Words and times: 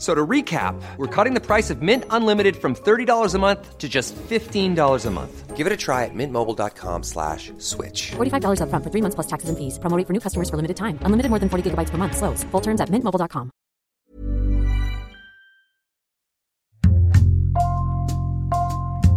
So 0.00 0.14
to 0.14 0.26
recap, 0.26 0.80
we're 0.96 1.14
cutting 1.14 1.34
the 1.34 1.44
price 1.44 1.68
of 1.68 1.82
Mint 1.82 2.04
Unlimited 2.08 2.56
from 2.56 2.74
$30 2.74 3.34
a 3.34 3.38
month 3.38 3.76
to 3.76 3.86
just 3.86 4.16
$15 4.16 5.06
a 5.06 5.10
month. 5.10 5.56
Give 5.56 5.66
it 5.66 5.72
a 5.74 5.76
try 5.76 6.06
at 6.06 6.14
mintmobile.com 6.14 7.02
slash 7.02 7.52
switch. 7.58 8.12
$45 8.16 8.62
upfront 8.62 8.82
for 8.82 8.90
three 8.90 9.02
months 9.02 9.14
plus 9.14 9.26
taxes 9.26 9.50
and 9.50 9.58
fees. 9.58 9.78
Promo 9.78 9.98
rate 9.98 10.06
for 10.06 10.14
new 10.14 10.20
customers 10.20 10.48
for 10.48 10.56
limited 10.56 10.78
time. 10.78 10.98
Unlimited 11.04 11.28
more 11.28 11.38
than 11.38 11.50
40 11.50 11.68
gigabytes 11.68 11.90
per 11.90 11.98
month. 11.98 12.16
Slows. 12.16 12.44
Full 12.44 12.62
terms 12.62 12.80
at 12.80 12.88
mintmobile.com. 12.88 13.50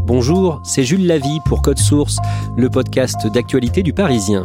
Bonjour, 0.05 0.61
c'est 0.65 0.83
Jules 0.83 1.07
Lavie 1.07 1.39
pour 1.45 1.61
Code 1.61 1.79
Source, 1.79 2.17
le 2.57 2.69
podcast 2.69 3.25
d'actualité 3.27 3.83
du 3.83 3.93
Parisien. 3.93 4.43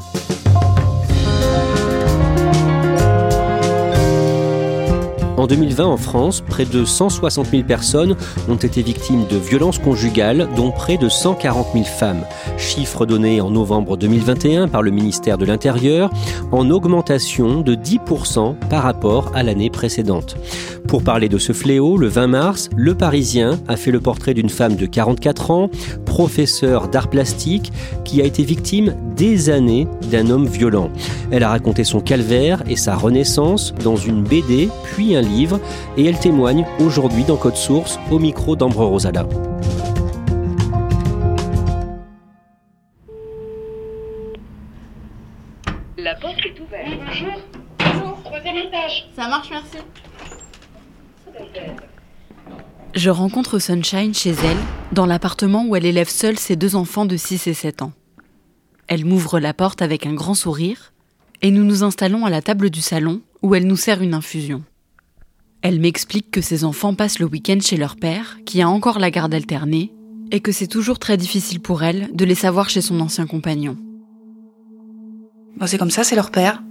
En 5.38 5.46
2020, 5.46 5.86
en 5.86 5.96
France, 5.96 6.40
près 6.40 6.64
de 6.64 6.84
160 6.84 7.46
000 7.46 7.62
personnes 7.62 8.16
ont 8.48 8.56
été 8.56 8.82
victimes 8.82 9.24
de 9.30 9.36
violences 9.36 9.78
conjugales, 9.78 10.48
dont 10.56 10.72
près 10.72 10.96
de 10.96 11.08
140 11.08 11.68
000 11.74 11.84
femmes. 11.84 12.24
Chiffre 12.56 13.06
donné 13.06 13.40
en 13.40 13.48
novembre 13.48 13.96
2021 13.96 14.66
par 14.66 14.82
le 14.82 14.90
ministère 14.90 15.38
de 15.38 15.46
l'Intérieur, 15.46 16.10
en 16.50 16.68
augmentation 16.70 17.60
de 17.60 17.76
10% 17.76 18.56
par 18.68 18.82
rapport 18.82 19.30
à 19.32 19.44
l'année 19.44 19.70
précédente. 19.70 20.36
Pour 20.88 21.04
parler 21.04 21.28
de 21.28 21.36
ce 21.36 21.52
fléau, 21.52 21.98
le 21.98 22.08
20 22.08 22.26
mars, 22.28 22.70
Le 22.74 22.94
Parisien 22.94 23.60
a 23.68 23.76
fait 23.76 23.90
le 23.90 24.00
portrait 24.00 24.32
d'une 24.32 24.48
femme 24.48 24.74
de 24.74 24.86
44 24.86 25.50
ans, 25.50 25.70
professeure 26.06 26.88
d'art 26.88 27.10
plastique, 27.10 27.72
qui 28.04 28.22
a 28.22 28.24
été 28.24 28.42
victime 28.42 28.94
des 29.14 29.50
années 29.50 29.86
d'un 30.10 30.30
homme 30.30 30.46
violent. 30.46 30.90
Elle 31.30 31.42
a 31.42 31.50
raconté 31.50 31.84
son 31.84 32.00
calvaire 32.00 32.62
et 32.68 32.76
sa 32.76 32.96
renaissance 32.96 33.74
dans 33.84 33.96
une 33.96 34.22
BD, 34.22 34.70
puis 34.94 35.14
un 35.14 35.20
livre, 35.28 35.60
et 35.96 36.04
elle 36.04 36.18
témoigne 36.18 36.66
aujourd'hui 36.80 37.24
dans 37.24 37.36
Code 37.36 37.56
Source 37.56 37.98
au 38.10 38.18
micro 38.18 38.56
d'Ambre 38.56 38.84
Rosala. 38.84 39.26
La 45.96 46.14
porte 46.14 46.38
est 46.44 46.60
ouverte. 46.60 46.88
Bonjour. 47.06 47.32
Bonjour. 47.78 48.18
Troisième 48.24 48.56
étage. 48.56 49.08
Ça 49.14 49.28
marche, 49.28 49.48
merci. 49.50 49.78
Je 52.94 53.10
rencontre 53.10 53.58
Sunshine 53.58 54.14
chez 54.14 54.30
elle, 54.30 54.56
dans 54.92 55.06
l'appartement 55.06 55.64
où 55.66 55.76
elle 55.76 55.84
élève 55.84 56.08
seule 56.08 56.38
ses 56.38 56.56
deux 56.56 56.74
enfants 56.74 57.04
de 57.04 57.16
6 57.16 57.46
et 57.46 57.54
7 57.54 57.82
ans. 57.82 57.92
Elle 58.88 59.04
m'ouvre 59.04 59.38
la 59.38 59.52
porte 59.52 59.82
avec 59.82 60.06
un 60.06 60.14
grand 60.14 60.34
sourire, 60.34 60.92
et 61.42 61.50
nous 61.50 61.62
nous 61.62 61.84
installons 61.84 62.24
à 62.24 62.30
la 62.30 62.42
table 62.42 62.70
du 62.70 62.80
salon, 62.80 63.20
où 63.42 63.54
elle 63.54 63.66
nous 63.66 63.76
sert 63.76 64.02
une 64.02 64.14
infusion. 64.14 64.64
Elle 65.62 65.80
m'explique 65.80 66.30
que 66.30 66.40
ses 66.40 66.64
enfants 66.64 66.94
passent 66.94 67.18
le 67.18 67.26
week-end 67.26 67.58
chez 67.60 67.76
leur 67.76 67.96
père, 67.96 68.38
qui 68.44 68.62
a 68.62 68.68
encore 68.68 68.98
la 68.98 69.10
garde 69.10 69.34
alternée, 69.34 69.92
et 70.30 70.40
que 70.40 70.52
c'est 70.52 70.66
toujours 70.66 70.98
très 70.98 71.16
difficile 71.16 71.60
pour 71.60 71.82
elle 71.82 72.10
de 72.14 72.24
les 72.24 72.34
savoir 72.34 72.70
chez 72.70 72.80
son 72.80 73.00
ancien 73.00 73.26
compagnon. 73.26 73.76
Bon, 75.56 75.66
c'est 75.66 75.78
comme 75.78 75.90
ça, 75.90 76.04
c'est 76.04 76.14
leur 76.16 76.30
père. 76.30 76.62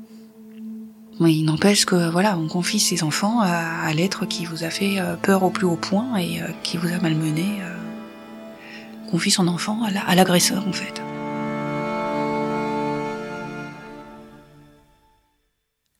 Mais 1.20 1.34
il 1.34 1.44
n'empêche 1.46 1.86
que 1.86 2.10
voilà, 2.12 2.38
on 2.38 2.48
confie 2.48 2.80
ses 2.80 3.04
enfants 3.04 3.42
à, 3.42 3.48
à 3.48 3.94
l'être 3.94 4.26
qui 4.28 4.46
vous 4.46 4.64
a 4.64 4.70
fait 4.70 5.00
euh, 5.00 5.16
peur 5.16 5.44
au 5.44 5.50
plus 5.50 5.66
haut 5.66 5.76
point 5.76 6.16
et 6.18 6.42
euh, 6.42 6.48
qui 6.64 6.78
vous 6.78 6.88
a 6.88 7.00
malmené. 7.00 7.46
euh. 7.62 7.74
On 9.08 9.12
confie 9.12 9.32
son 9.32 9.48
enfant 9.48 9.80
à 9.84 10.16
l'agresseur 10.16 10.68
en 10.68 10.74
fait. 10.74 11.02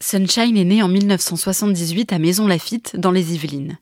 Sunshine 0.10 0.56
est 0.56 0.64
née 0.64 0.82
en 0.82 0.88
1978 0.88 2.14
à 2.14 2.18
Maison 2.18 2.48
Lafitte, 2.48 2.96
dans 2.96 3.12
les 3.12 3.34
Yvelines. 3.34 3.78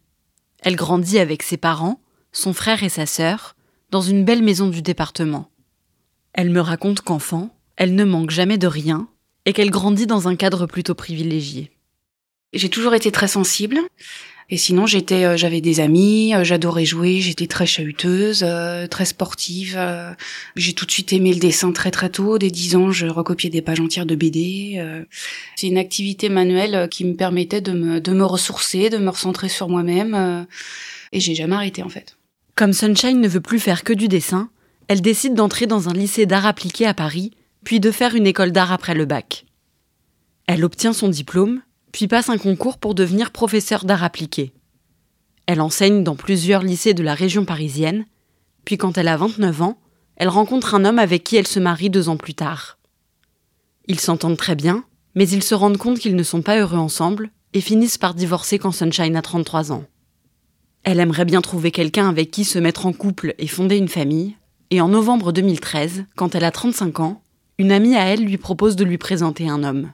Elle 0.63 0.75
grandit 0.75 1.19
avec 1.19 1.43
ses 1.43 1.55
parents, 1.55 2.01
son 2.31 2.51
frère 2.51 2.81
et 2.81 2.89
sa 2.89 3.05
sœur, 3.05 3.55
dans 3.91 4.01
une 4.01 4.25
belle 4.25 4.41
maison 4.41 4.65
du 4.67 4.81
département. 4.81 5.51
Elle 6.33 6.49
me 6.49 6.61
raconte 6.61 7.01
qu'enfant, 7.01 7.55
elle 7.75 7.93
ne 7.93 8.03
manque 8.03 8.31
jamais 8.31 8.57
de 8.57 8.65
rien 8.65 9.07
et 9.45 9.53
qu'elle 9.53 9.69
grandit 9.69 10.07
dans 10.07 10.27
un 10.27 10.35
cadre 10.35 10.65
plutôt 10.65 10.95
privilégié. 10.95 11.71
J'ai 12.53 12.69
toujours 12.69 12.95
été 12.95 13.11
très 13.11 13.27
sensible. 13.27 13.77
Et 14.49 14.57
sinon, 14.57 14.85
j'étais, 14.85 15.25
euh, 15.25 15.37
j'avais 15.37 15.59
des 15.59 15.79
amis, 15.79 16.35
euh, 16.35 16.43
j'adorais 16.43 16.85
jouer, 16.85 17.19
j'étais 17.19 17.47
très 17.47 17.65
chahuteuse, 17.65 18.43
euh, 18.47 18.85
très 18.85 19.05
sportive. 19.05 19.73
euh, 19.75 20.11
j'ai 20.55 20.73
tout 20.73 20.85
de 20.85 20.91
suite 20.91 21.13
aimé 21.13 21.33
le 21.33 21.39
dessin 21.39 21.71
très 21.71 21.89
très 21.89 22.09
tôt. 22.09 22.37
Dès 22.37 22.51
10 22.51 22.75
ans, 22.75 22.91
je 22.91 23.07
recopiais 23.07 23.49
des 23.49 23.63
pages 23.63 23.79
entières 23.79 24.05
de 24.05 24.15
BD. 24.15 24.79
C'est 25.55 25.67
une 25.67 25.77
activité 25.77 26.29
manuelle 26.29 26.87
qui 26.89 27.05
me 27.05 27.15
permettait 27.15 27.61
de 27.61 27.71
me, 27.71 27.99
de 27.99 28.11
me 28.11 28.23
ressourcer, 28.23 28.89
de 28.89 28.97
me 28.97 29.09
recentrer 29.09 29.49
sur 29.49 29.67
moi-même. 29.67 30.45
et 31.11 31.19
j'ai 31.19 31.35
jamais 31.35 31.55
arrêté 31.55 31.81
en 31.81 31.89
fait. 31.89 32.17
Comme 32.55 32.73
Sunshine 32.73 33.19
ne 33.19 33.27
veut 33.27 33.41
plus 33.41 33.59
faire 33.59 33.83
que 33.83 33.93
du 33.93 34.07
dessin, 34.07 34.49
elle 34.87 35.01
décide 35.01 35.33
d'entrer 35.33 35.65
dans 35.65 35.89
un 35.89 35.93
lycée 35.93 36.25
d'art 36.25 36.45
appliqué 36.45 36.85
à 36.85 36.93
Paris, 36.93 37.31
puis 37.63 37.79
de 37.79 37.91
faire 37.91 38.15
une 38.15 38.27
école 38.27 38.51
d'art 38.51 38.71
après 38.71 38.93
le 38.93 39.05
bac. 39.05 39.45
Elle 40.47 40.63
obtient 40.63 40.93
son 40.93 41.09
diplôme, 41.09 41.61
puis 41.95 42.09
passe 42.09 42.27
un 42.27 42.37
concours 42.37 42.77
pour 42.77 42.93
devenir 42.93 43.31
professeure 43.31 43.85
d'art 43.85 44.03
appliqué. 44.03 44.51
Elle 45.45 45.61
enseigne 45.61 46.03
dans 46.03 46.17
plusieurs 46.17 46.61
lycées 46.61 46.93
de 46.93 47.03
la 47.03 47.13
région 47.13 47.45
parisienne, 47.45 48.03
puis 48.65 48.77
quand 48.77 48.97
elle 48.97 49.07
a 49.07 49.15
29 49.15 49.61
ans, 49.61 49.79
elle 50.17 50.27
rencontre 50.27 50.75
un 50.75 50.83
homme 50.83 50.99
avec 50.99 51.23
qui 51.23 51.37
elle 51.37 51.47
se 51.47 51.57
marie 51.57 51.89
deux 51.89 52.09
ans 52.09 52.17
plus 52.17 52.33
tard. 52.33 52.79
Ils 53.87 54.01
s'entendent 54.01 54.35
très 54.35 54.55
bien, 54.55 54.83
mais 55.15 55.25
ils 55.29 55.41
se 55.41 55.55
rendent 55.55 55.77
compte 55.77 55.99
qu'ils 55.99 56.17
ne 56.17 56.23
sont 56.23 56.41
pas 56.41 56.59
heureux 56.59 56.77
ensemble 56.77 57.29
et 57.53 57.61
finissent 57.61 57.97
par 57.97 58.13
divorcer 58.13 58.59
quand 58.59 58.73
Sunshine 58.73 59.15
a 59.15 59.21
33 59.21 59.71
ans. 59.71 59.85
Elle 60.83 60.99
aimerait 60.99 61.23
bien 61.23 61.39
trouver 61.39 61.71
quelqu'un 61.71 62.09
avec 62.09 62.29
qui 62.29 62.43
se 62.43 62.59
mettre 62.59 62.87
en 62.87 62.91
couple 62.91 63.35
et 63.37 63.47
fonder 63.47 63.77
une 63.77 63.87
famille, 63.87 64.35
et 64.69 64.81
en 64.81 64.89
novembre 64.89 65.31
2013, 65.31 66.03
quand 66.17 66.35
elle 66.35 66.43
a 66.43 66.51
35 66.51 66.99
ans, 66.99 67.21
une 67.57 67.71
amie 67.71 67.95
à 67.95 68.03
elle 68.03 68.25
lui 68.25 68.37
propose 68.37 68.75
de 68.75 68.83
lui 68.83 68.97
présenter 68.97 69.47
un 69.47 69.63
homme. 69.63 69.93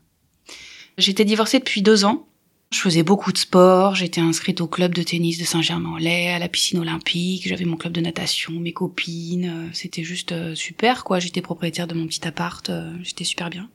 J'étais 1.02 1.26
divorcée 1.26 1.60
depuis 1.60 1.82
deux 1.82 2.06
ans. 2.06 2.28
Je 2.72 2.80
faisais 2.80 3.04
beaucoup 3.04 3.34
de 3.34 3.38
sport. 3.38 3.96
J'étais 3.96 4.22
inscrite 4.22 4.62
au 4.62 4.68
club 4.68 4.94
de 4.94 5.04
tennis 5.04 5.38
de 5.38 5.44
Saint-Germain-en-Laye, 5.44 6.30
à 6.30 6.40
la 6.40 6.48
piscine 6.48 6.80
olympique. 6.80 7.46
J'avais 7.48 7.66
mon 7.66 7.76
club 7.76 7.92
de 7.92 8.00
natation, 8.00 8.54
mes 8.54 8.72
copines. 8.72 9.50
euh, 9.50 9.70
C'était 9.74 10.04
juste 10.04 10.32
euh, 10.32 10.56
super, 10.56 11.04
quoi. 11.04 11.20
J'étais 11.20 11.42
propriétaire 11.42 11.88
de 11.88 11.94
mon 11.96 12.08
petit 12.08 12.26
appart. 12.26 12.70
euh, 12.70 12.94
J'étais 13.04 13.26
super 13.26 13.50
bien. 13.50 13.70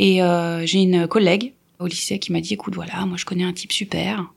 Et 0.00 0.20
j'ai 0.66 0.78
une 0.80 1.08
collègue 1.08 1.54
au 1.80 1.86
lycée 1.88 2.18
qui 2.20 2.30
m'a 2.30 2.40
dit, 2.40 2.54
écoute, 2.54 2.74
voilà, 2.76 3.04
moi 3.06 3.16
je 3.16 3.24
connais 3.24 3.42
un 3.42 3.52
type 3.52 3.72
super. 3.72 4.32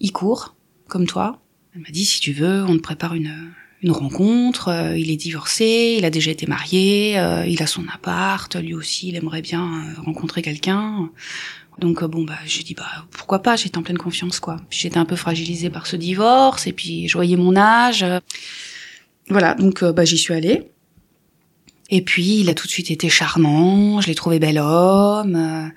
Il 0.00 0.12
court, 0.12 0.56
comme 0.88 1.06
toi. 1.06 1.40
Elle 1.74 1.82
m'a 1.82 1.90
dit, 1.90 2.04
si 2.04 2.18
tu 2.20 2.32
veux, 2.32 2.64
on 2.64 2.76
te 2.76 2.82
prépare 2.82 3.14
une, 3.14 3.52
une 3.82 3.92
rencontre. 3.92 4.68
euh, 4.68 4.96
il 4.98 5.10
est 5.10 5.16
divorcé, 5.16 5.96
il 5.98 6.04
a 6.04 6.10
déjà 6.10 6.30
été 6.30 6.46
marié, 6.46 7.18
euh, 7.18 7.46
il 7.46 7.62
a 7.62 7.66
son 7.66 7.84
appart. 7.92 8.54
Lui 8.56 8.74
aussi, 8.74 9.08
il 9.08 9.16
aimerait 9.16 9.42
bien 9.42 9.64
euh, 9.64 10.00
rencontrer 10.02 10.42
quelqu'un. 10.42 11.10
Donc 11.78 12.02
euh, 12.02 12.08
bon 12.08 12.24
bah 12.24 12.38
j'ai 12.44 12.64
dit 12.64 12.74
bah 12.74 13.06
pourquoi 13.12 13.40
pas, 13.40 13.54
j'étais 13.54 13.78
en 13.78 13.82
pleine 13.82 13.98
confiance 13.98 14.40
quoi. 14.40 14.56
J'étais 14.68 14.98
un 14.98 15.04
peu 15.04 15.14
fragilisée 15.16 15.70
par 15.70 15.86
ce 15.86 15.94
divorce 15.96 16.66
et 16.66 16.72
puis 16.72 17.06
je 17.08 17.16
voyais 17.16 17.36
mon 17.36 17.56
âge. 17.56 18.04
Voilà, 19.28 19.54
donc 19.54 19.82
euh, 19.82 19.92
bah 19.92 20.04
j'y 20.04 20.18
suis 20.18 20.34
allée. 20.34 20.64
Et 21.90 22.02
puis 22.02 22.40
il 22.40 22.50
a 22.50 22.54
tout 22.54 22.66
de 22.66 22.72
suite 22.72 22.90
été 22.90 23.08
charmant, 23.08 24.00
je 24.00 24.08
l'ai 24.08 24.14
trouvé 24.16 24.38
bel 24.40 24.58
homme. 24.58 25.70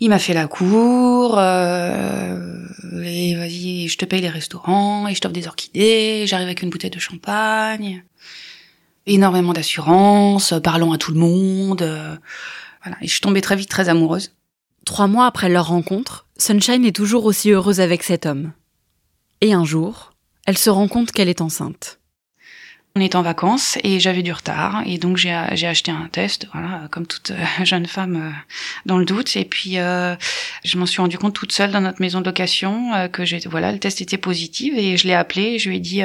Il 0.00 0.08
m'a 0.08 0.18
fait 0.18 0.32
la 0.32 0.48
cour, 0.48 1.34
euh, 1.38 2.66
et 3.04 3.36
vas-y, 3.36 3.86
je 3.86 3.98
te 3.98 4.06
paye 4.06 4.22
les 4.22 4.30
restaurants, 4.30 5.06
et 5.06 5.14
je 5.14 5.20
t'offre 5.20 5.34
des 5.34 5.46
orchidées, 5.46 6.24
j'arrive 6.26 6.46
avec 6.46 6.62
une 6.62 6.70
bouteille 6.70 6.90
de 6.90 6.98
champagne, 6.98 8.02
énormément 9.06 9.52
d'assurance, 9.52 10.52
euh, 10.52 10.60
parlons 10.60 10.92
à 10.92 10.98
tout 10.98 11.12
le 11.12 11.20
monde, 11.20 11.82
euh, 11.82 12.16
voilà. 12.82 12.96
Et 13.02 13.06
je 13.06 13.12
suis 13.12 13.20
tombée 13.20 13.42
très 13.42 13.56
vite 13.56 13.68
très 13.68 13.90
amoureuse. 13.90 14.34
Trois 14.86 15.06
mois 15.06 15.26
après 15.26 15.50
leur 15.50 15.68
rencontre, 15.68 16.26
Sunshine 16.38 16.86
est 16.86 16.96
toujours 16.96 17.26
aussi 17.26 17.50
heureuse 17.50 17.80
avec 17.80 18.02
cet 18.02 18.24
homme. 18.24 18.52
Et 19.42 19.52
un 19.52 19.66
jour, 19.66 20.14
elle 20.46 20.56
se 20.56 20.70
rend 20.70 20.88
compte 20.88 21.12
qu'elle 21.12 21.28
est 21.28 21.42
enceinte. 21.42 21.99
On 23.00 23.02
est 23.02 23.14
en 23.14 23.22
vacances 23.22 23.78
et 23.82 23.98
j'avais 23.98 24.22
du 24.22 24.30
retard 24.30 24.82
et 24.84 24.98
donc 24.98 25.16
j'ai 25.16 25.32
acheté 25.32 25.90
un 25.90 26.06
test, 26.12 26.48
voilà, 26.52 26.82
comme 26.90 27.06
toute 27.06 27.30
euh, 27.30 27.44
jeune 27.64 27.86
femme 27.86 28.16
euh, 28.16 28.30
dans 28.84 28.98
le 28.98 29.06
doute. 29.06 29.36
Et 29.36 29.46
puis 29.46 29.78
euh, 29.78 30.14
je 30.64 30.76
m'en 30.76 30.84
suis 30.84 31.00
rendu 31.00 31.16
compte 31.16 31.32
toute 31.32 31.50
seule 31.50 31.70
dans 31.70 31.80
notre 31.80 32.02
maison 32.02 32.20
de 32.20 32.26
location 32.26 33.08
que 33.10 33.24
j'ai, 33.24 33.38
voilà, 33.48 33.72
le 33.72 33.78
test 33.78 34.02
était 34.02 34.18
positif 34.18 34.74
et 34.76 34.98
je 34.98 35.06
l'ai 35.06 35.14
appelé. 35.14 35.58
je 35.58 35.70
lui 35.70 35.78
ai 35.78 35.80
dit 35.80 36.02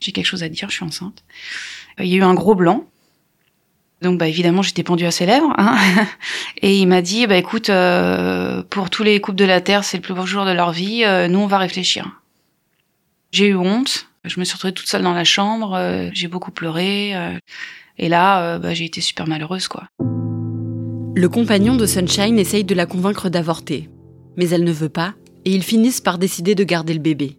j'ai 0.00 0.12
quelque 0.12 0.24
chose 0.24 0.42
à 0.42 0.48
dire, 0.48 0.70
je 0.70 0.76
suis 0.76 0.84
enceinte. 0.86 1.22
Il 1.98 2.06
y 2.06 2.14
a 2.14 2.16
eu 2.16 2.22
un 2.22 2.32
gros 2.32 2.54
blanc. 2.54 2.86
Donc 4.00 4.18
bah 4.18 4.26
évidemment 4.26 4.62
j'étais 4.62 4.84
pendue 4.84 5.04
à 5.04 5.10
ses 5.10 5.26
lèvres 5.26 5.52
hein 5.58 5.76
et 6.62 6.78
il 6.78 6.86
m'a 6.86 7.02
dit 7.02 7.26
bah 7.26 7.36
écoute 7.36 7.70
pour 8.70 8.88
tous 8.88 9.02
les 9.02 9.20
couples 9.20 9.38
de 9.38 9.44
la 9.44 9.60
terre 9.60 9.84
c'est 9.84 9.98
le 9.98 10.02
plus 10.02 10.14
beau 10.14 10.24
jour 10.24 10.46
de 10.46 10.52
leur 10.52 10.72
vie 10.72 11.04
nous 11.28 11.40
on 11.40 11.46
va 11.46 11.58
réfléchir. 11.58 12.22
J'ai 13.32 13.48
eu 13.48 13.56
honte 13.56 14.05
je 14.26 14.40
me 14.40 14.44
suis 14.44 14.54
retrouvée 14.54 14.74
toute 14.74 14.88
seule 14.88 15.02
dans 15.02 15.12
la 15.12 15.24
chambre, 15.24 15.74
euh, 15.74 16.08
j'ai 16.12 16.28
beaucoup 16.28 16.50
pleuré, 16.50 17.14
euh, 17.14 17.38
et 17.98 18.08
là, 18.08 18.42
euh, 18.42 18.58
bah, 18.58 18.74
j'ai 18.74 18.84
été 18.84 19.00
super 19.00 19.26
malheureuse, 19.26 19.68
quoi. 19.68 19.84
Le 19.98 21.28
compagnon 21.28 21.76
de 21.76 21.86
Sunshine 21.86 22.38
essaye 22.38 22.64
de 22.64 22.74
la 22.74 22.86
convaincre 22.86 23.28
d'avorter, 23.30 23.88
mais 24.36 24.48
elle 24.50 24.64
ne 24.64 24.72
veut 24.72 24.90
pas, 24.90 25.14
et 25.44 25.54
ils 25.54 25.62
finissent 25.62 26.00
par 26.00 26.18
décider 26.18 26.54
de 26.54 26.64
garder 26.64 26.92
le 26.92 27.00
bébé. 27.00 27.38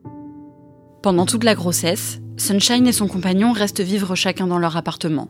Pendant 1.03 1.25
toute 1.25 1.43
la 1.43 1.55
grossesse, 1.55 2.19
Sunshine 2.37 2.87
et 2.87 2.91
son 2.91 3.07
compagnon 3.07 3.51
restent 3.51 3.81
vivre 3.81 4.15
chacun 4.15 4.47
dans 4.47 4.59
leur 4.59 4.77
appartement. 4.77 5.29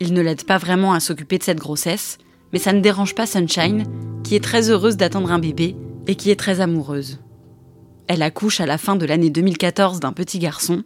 Ils 0.00 0.12
ne 0.12 0.20
l'aident 0.20 0.44
pas 0.44 0.58
vraiment 0.58 0.92
à 0.92 1.00
s'occuper 1.00 1.38
de 1.38 1.44
cette 1.44 1.58
grossesse, 1.58 2.18
mais 2.52 2.58
ça 2.58 2.72
ne 2.72 2.80
dérange 2.80 3.14
pas 3.14 3.26
Sunshine, 3.26 3.84
qui 4.24 4.34
est 4.34 4.42
très 4.44 4.70
heureuse 4.70 4.96
d'attendre 4.96 5.30
un 5.30 5.38
bébé 5.38 5.76
et 6.08 6.16
qui 6.16 6.30
est 6.30 6.36
très 6.36 6.60
amoureuse. 6.60 7.20
Elle 8.08 8.22
accouche 8.22 8.60
à 8.60 8.66
la 8.66 8.78
fin 8.78 8.96
de 8.96 9.06
l'année 9.06 9.30
2014 9.30 10.00
d'un 10.00 10.12
petit 10.12 10.38
garçon, 10.38 10.84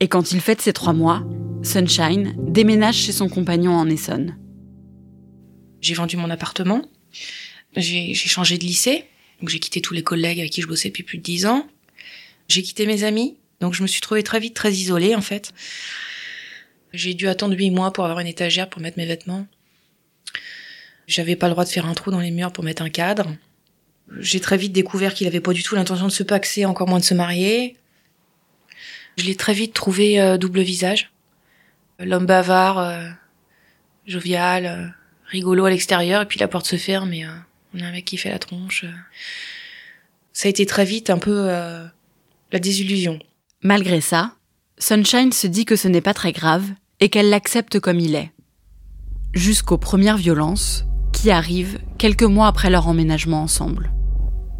et 0.00 0.08
quand 0.08 0.32
il 0.32 0.40
fête 0.40 0.60
ses 0.60 0.72
trois 0.72 0.92
mois, 0.92 1.24
Sunshine 1.62 2.34
déménage 2.38 2.96
chez 2.96 3.12
son 3.12 3.28
compagnon 3.28 3.72
en 3.72 3.88
Essonne. 3.88 4.38
J'ai 5.80 5.94
vendu 5.94 6.16
mon 6.16 6.30
appartement, 6.30 6.82
j'ai 7.76 8.14
changé 8.14 8.58
de 8.58 8.64
lycée, 8.64 9.04
donc 9.40 9.48
j'ai 9.48 9.58
quitté 9.58 9.80
tous 9.80 9.94
les 9.94 10.02
collègues 10.02 10.40
avec 10.40 10.52
qui 10.52 10.62
je 10.62 10.66
bossais 10.68 10.88
depuis 10.88 11.02
plus 11.02 11.18
de 11.18 11.22
dix 11.22 11.46
ans, 11.46 11.66
j'ai 12.48 12.62
quitté 12.62 12.86
mes 12.86 13.04
amis, 13.04 13.36
donc 13.60 13.74
je 13.74 13.82
me 13.82 13.86
suis 13.86 14.00
trouvée 14.00 14.22
très 14.22 14.40
vite 14.40 14.54
très 14.54 14.72
isolée 14.72 15.14
en 15.14 15.20
fait. 15.20 15.52
J'ai 16.92 17.14
dû 17.14 17.28
attendre 17.28 17.54
huit 17.54 17.70
mois 17.70 17.92
pour 17.92 18.04
avoir 18.04 18.20
une 18.20 18.26
étagère 18.26 18.70
pour 18.70 18.80
mettre 18.80 18.98
mes 18.98 19.06
vêtements. 19.06 19.46
J'avais 21.06 21.36
pas 21.36 21.48
le 21.48 21.52
droit 21.52 21.64
de 21.64 21.70
faire 21.70 21.86
un 21.86 21.94
trou 21.94 22.10
dans 22.10 22.20
les 22.20 22.30
murs 22.30 22.52
pour 22.52 22.64
mettre 22.64 22.82
un 22.82 22.88
cadre. 22.88 23.34
J'ai 24.16 24.40
très 24.40 24.56
vite 24.56 24.72
découvert 24.72 25.14
qu'il 25.14 25.26
avait 25.26 25.40
pas 25.40 25.52
du 25.52 25.62
tout 25.62 25.74
l'intention 25.74 26.06
de 26.06 26.12
se 26.12 26.22
paxer, 26.22 26.64
encore 26.64 26.88
moins 26.88 26.98
de 26.98 27.04
se 27.04 27.14
marier. 27.14 27.76
Je 29.16 29.24
l'ai 29.24 29.34
très 29.34 29.52
vite 29.52 29.74
trouvé 29.74 30.20
euh, 30.20 30.38
double 30.38 30.60
visage. 30.60 31.10
L'homme 31.98 32.26
bavard, 32.26 32.78
euh, 32.78 33.08
jovial, 34.06 34.66
euh, 34.66 34.86
rigolo 35.26 35.64
à 35.64 35.70
l'extérieur, 35.70 36.22
et 36.22 36.26
puis 36.26 36.38
la 36.38 36.48
porte 36.48 36.66
se 36.66 36.76
ferme 36.76 37.12
et 37.12 37.26
on 37.74 37.80
a 37.80 37.86
un 37.86 37.90
mec 37.90 38.04
qui 38.04 38.16
fait 38.16 38.30
la 38.30 38.38
tronche. 38.38 38.84
Ça 40.32 40.46
a 40.46 40.50
été 40.50 40.64
très 40.64 40.84
vite 40.84 41.10
un 41.10 41.18
peu 41.18 41.48
la 41.48 42.58
désillusion. 42.58 43.18
Malgré 43.62 44.00
ça, 44.00 44.36
Sunshine 44.78 45.32
se 45.32 45.48
dit 45.48 45.64
que 45.64 45.76
ce 45.76 45.88
n'est 45.88 46.00
pas 46.00 46.14
très 46.14 46.32
grave 46.32 46.64
et 47.00 47.08
qu'elle 47.08 47.28
l'accepte 47.28 47.80
comme 47.80 48.00
il 48.00 48.14
est. 48.14 48.30
Jusqu'aux 49.34 49.78
premières 49.78 50.16
violences 50.16 50.86
qui 51.12 51.30
arrivent 51.30 51.80
quelques 51.98 52.22
mois 52.22 52.46
après 52.46 52.70
leur 52.70 52.86
emménagement 52.86 53.42
ensemble. 53.42 53.92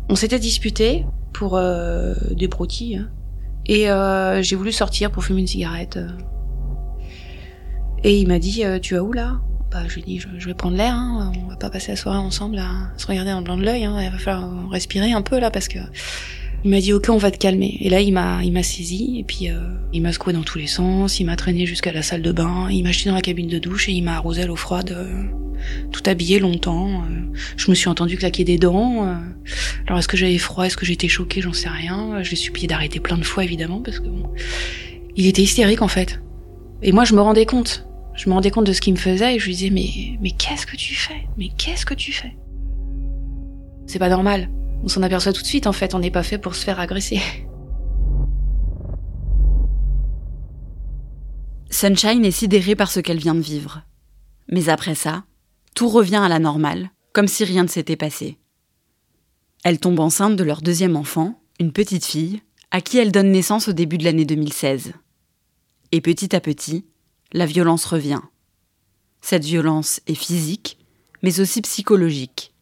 On 0.08 0.16
s'était 0.16 0.38
disputé 0.38 1.04
pour 1.32 1.56
euh, 1.56 2.14
des 2.30 2.48
broutilles. 2.48 2.96
Hein. 2.96 3.10
Et 3.66 3.90
euh, 3.90 4.42
j'ai 4.42 4.56
voulu 4.56 4.72
sortir 4.72 5.10
pour 5.10 5.24
fumer 5.24 5.40
une 5.40 5.46
cigarette. 5.46 5.98
Euh. 5.98 6.08
Et 8.04 8.18
il 8.18 8.28
m'a 8.28 8.38
dit 8.38 8.62
Tu 8.80 8.94
vas 8.94 9.02
où 9.02 9.12
là? 9.12 9.40
Bah, 9.70 9.82
Je 9.86 9.94
lui 9.94 10.02
ai 10.02 10.04
dit 10.04 10.18
Je, 10.18 10.46
vais 10.46 10.54
prendre 10.54 10.76
l'air. 10.76 10.94
Hein. 10.94 11.32
On 11.44 11.48
va 11.48 11.56
pas 11.56 11.68
passer 11.68 11.92
la 11.92 11.96
soirée 11.96 12.18
ensemble 12.18 12.58
à 12.58 12.92
se 12.96 13.06
regarder 13.06 13.32
dans 13.32 13.38
le 13.38 13.44
blanc 13.44 13.56
de 13.56 13.64
l'œil. 13.64 13.84
Hein. 13.84 13.96
Il 14.00 14.10
va 14.10 14.18
falloir 14.18 14.70
respirer 14.70 15.12
un 15.12 15.22
peu 15.22 15.38
là 15.38 15.50
parce 15.50 15.68
que 15.68 15.78
il 16.64 16.70
m'a 16.70 16.80
dit 16.80 16.92
ok 16.92 17.08
on 17.10 17.18
va 17.18 17.30
te 17.30 17.38
calmer 17.38 17.76
et 17.80 17.88
là 17.88 18.00
il 18.00 18.12
m'a 18.12 18.42
il 18.42 18.52
m'a 18.52 18.62
saisi 18.62 19.18
et 19.18 19.24
puis 19.24 19.48
euh, 19.48 19.58
il 19.92 20.02
m'a 20.02 20.12
secoué 20.12 20.32
dans 20.32 20.42
tous 20.42 20.58
les 20.58 20.66
sens, 20.66 21.20
il 21.20 21.24
m'a 21.24 21.36
traîné 21.36 21.66
jusqu'à 21.66 21.92
la 21.92 22.02
salle 22.02 22.22
de 22.22 22.32
bain, 22.32 22.68
il 22.70 22.82
m'a 22.82 22.92
jeté 22.92 23.08
dans 23.08 23.14
la 23.14 23.22
cabine 23.22 23.48
de 23.48 23.58
douche 23.58 23.88
et 23.88 23.92
il 23.92 24.02
m'a 24.02 24.16
arrosé 24.16 24.42
à 24.42 24.46
l'eau 24.46 24.56
froide, 24.56 24.90
euh, 24.90 25.24
tout 25.92 26.02
habillé 26.06 26.40
longtemps. 26.40 27.02
Euh. 27.02 27.32
je 27.56 27.70
me 27.70 27.74
suis 27.74 27.88
entendu 27.88 28.16
claquer 28.16 28.44
des 28.44 28.58
dents. 28.58 29.06
alors 29.86 29.98
est-ce 29.98 30.08
que 30.08 30.16
j'avais 30.16 30.38
froid, 30.38 30.64
est-ce 30.64 30.76
que 30.76 30.84
j'étais 30.84 31.08
choquée, 31.08 31.40
j'en 31.40 31.52
sais 31.52 31.68
rien. 31.68 32.22
Je 32.22 32.30
l'ai 32.30 32.36
supplié 32.36 32.66
d'arrêter 32.66 33.00
plein 33.00 33.18
de 33.18 33.24
fois 33.24 33.44
évidemment 33.44 33.80
parce 33.80 34.00
que 34.00 34.08
bon, 34.08 34.30
il 35.16 35.26
était 35.26 35.42
hystérique 35.42 35.82
en 35.82 35.88
fait. 35.88 36.20
Et 36.82 36.92
moi 36.92 37.04
je 37.04 37.14
me 37.14 37.20
rendais 37.20 37.46
compte, 37.46 37.86
je 38.14 38.28
me 38.28 38.34
rendais 38.34 38.50
compte 38.50 38.66
de 38.66 38.72
ce 38.72 38.80
qu'il 38.80 38.94
me 38.94 38.98
faisait 38.98 39.36
et 39.36 39.38
je 39.38 39.46
lui 39.46 39.52
disais 39.54 39.70
mais 39.70 40.18
mais 40.20 40.32
qu'est-ce 40.32 40.66
que 40.66 40.76
tu 40.76 40.94
fais, 40.94 41.26
mais 41.38 41.50
qu'est-ce 41.56 41.86
que 41.86 41.94
tu 41.94 42.12
fais? 42.12 42.36
C'est 43.86 43.98
pas 43.98 44.10
normal. 44.10 44.50
On 44.82 44.88
s'en 44.88 45.02
aperçoit 45.02 45.32
tout 45.32 45.42
de 45.42 45.46
suite, 45.46 45.66
en 45.66 45.72
fait, 45.72 45.94
on 45.94 45.98
n'est 45.98 46.10
pas 46.10 46.22
fait 46.22 46.38
pour 46.38 46.54
se 46.54 46.64
faire 46.64 46.80
agresser. 46.80 47.20
Sunshine 51.70 52.24
est 52.24 52.30
sidérée 52.30 52.74
par 52.74 52.90
ce 52.90 53.00
qu'elle 53.00 53.18
vient 53.18 53.34
de 53.34 53.40
vivre. 53.40 53.82
Mais 54.50 54.68
après 54.68 54.94
ça, 54.94 55.24
tout 55.74 55.88
revient 55.88 56.16
à 56.16 56.28
la 56.28 56.38
normale, 56.38 56.90
comme 57.12 57.28
si 57.28 57.44
rien 57.44 57.62
ne 57.62 57.68
s'était 57.68 57.96
passé. 57.96 58.38
Elle 59.64 59.78
tombe 59.78 60.00
enceinte 60.00 60.36
de 60.36 60.44
leur 60.44 60.62
deuxième 60.62 60.96
enfant, 60.96 61.42
une 61.60 61.72
petite 61.72 62.04
fille, 62.04 62.40
à 62.70 62.80
qui 62.80 62.98
elle 62.98 63.12
donne 63.12 63.30
naissance 63.30 63.68
au 63.68 63.72
début 63.72 63.98
de 63.98 64.04
l'année 64.04 64.24
2016. 64.24 64.92
Et 65.92 66.00
petit 66.00 66.34
à 66.34 66.40
petit, 66.40 66.86
la 67.32 67.46
violence 67.46 67.84
revient. 67.84 68.20
Cette 69.20 69.44
violence 69.44 70.00
est 70.06 70.14
physique, 70.14 70.78
mais 71.22 71.40
aussi 71.40 71.60
psychologique. 71.62 72.54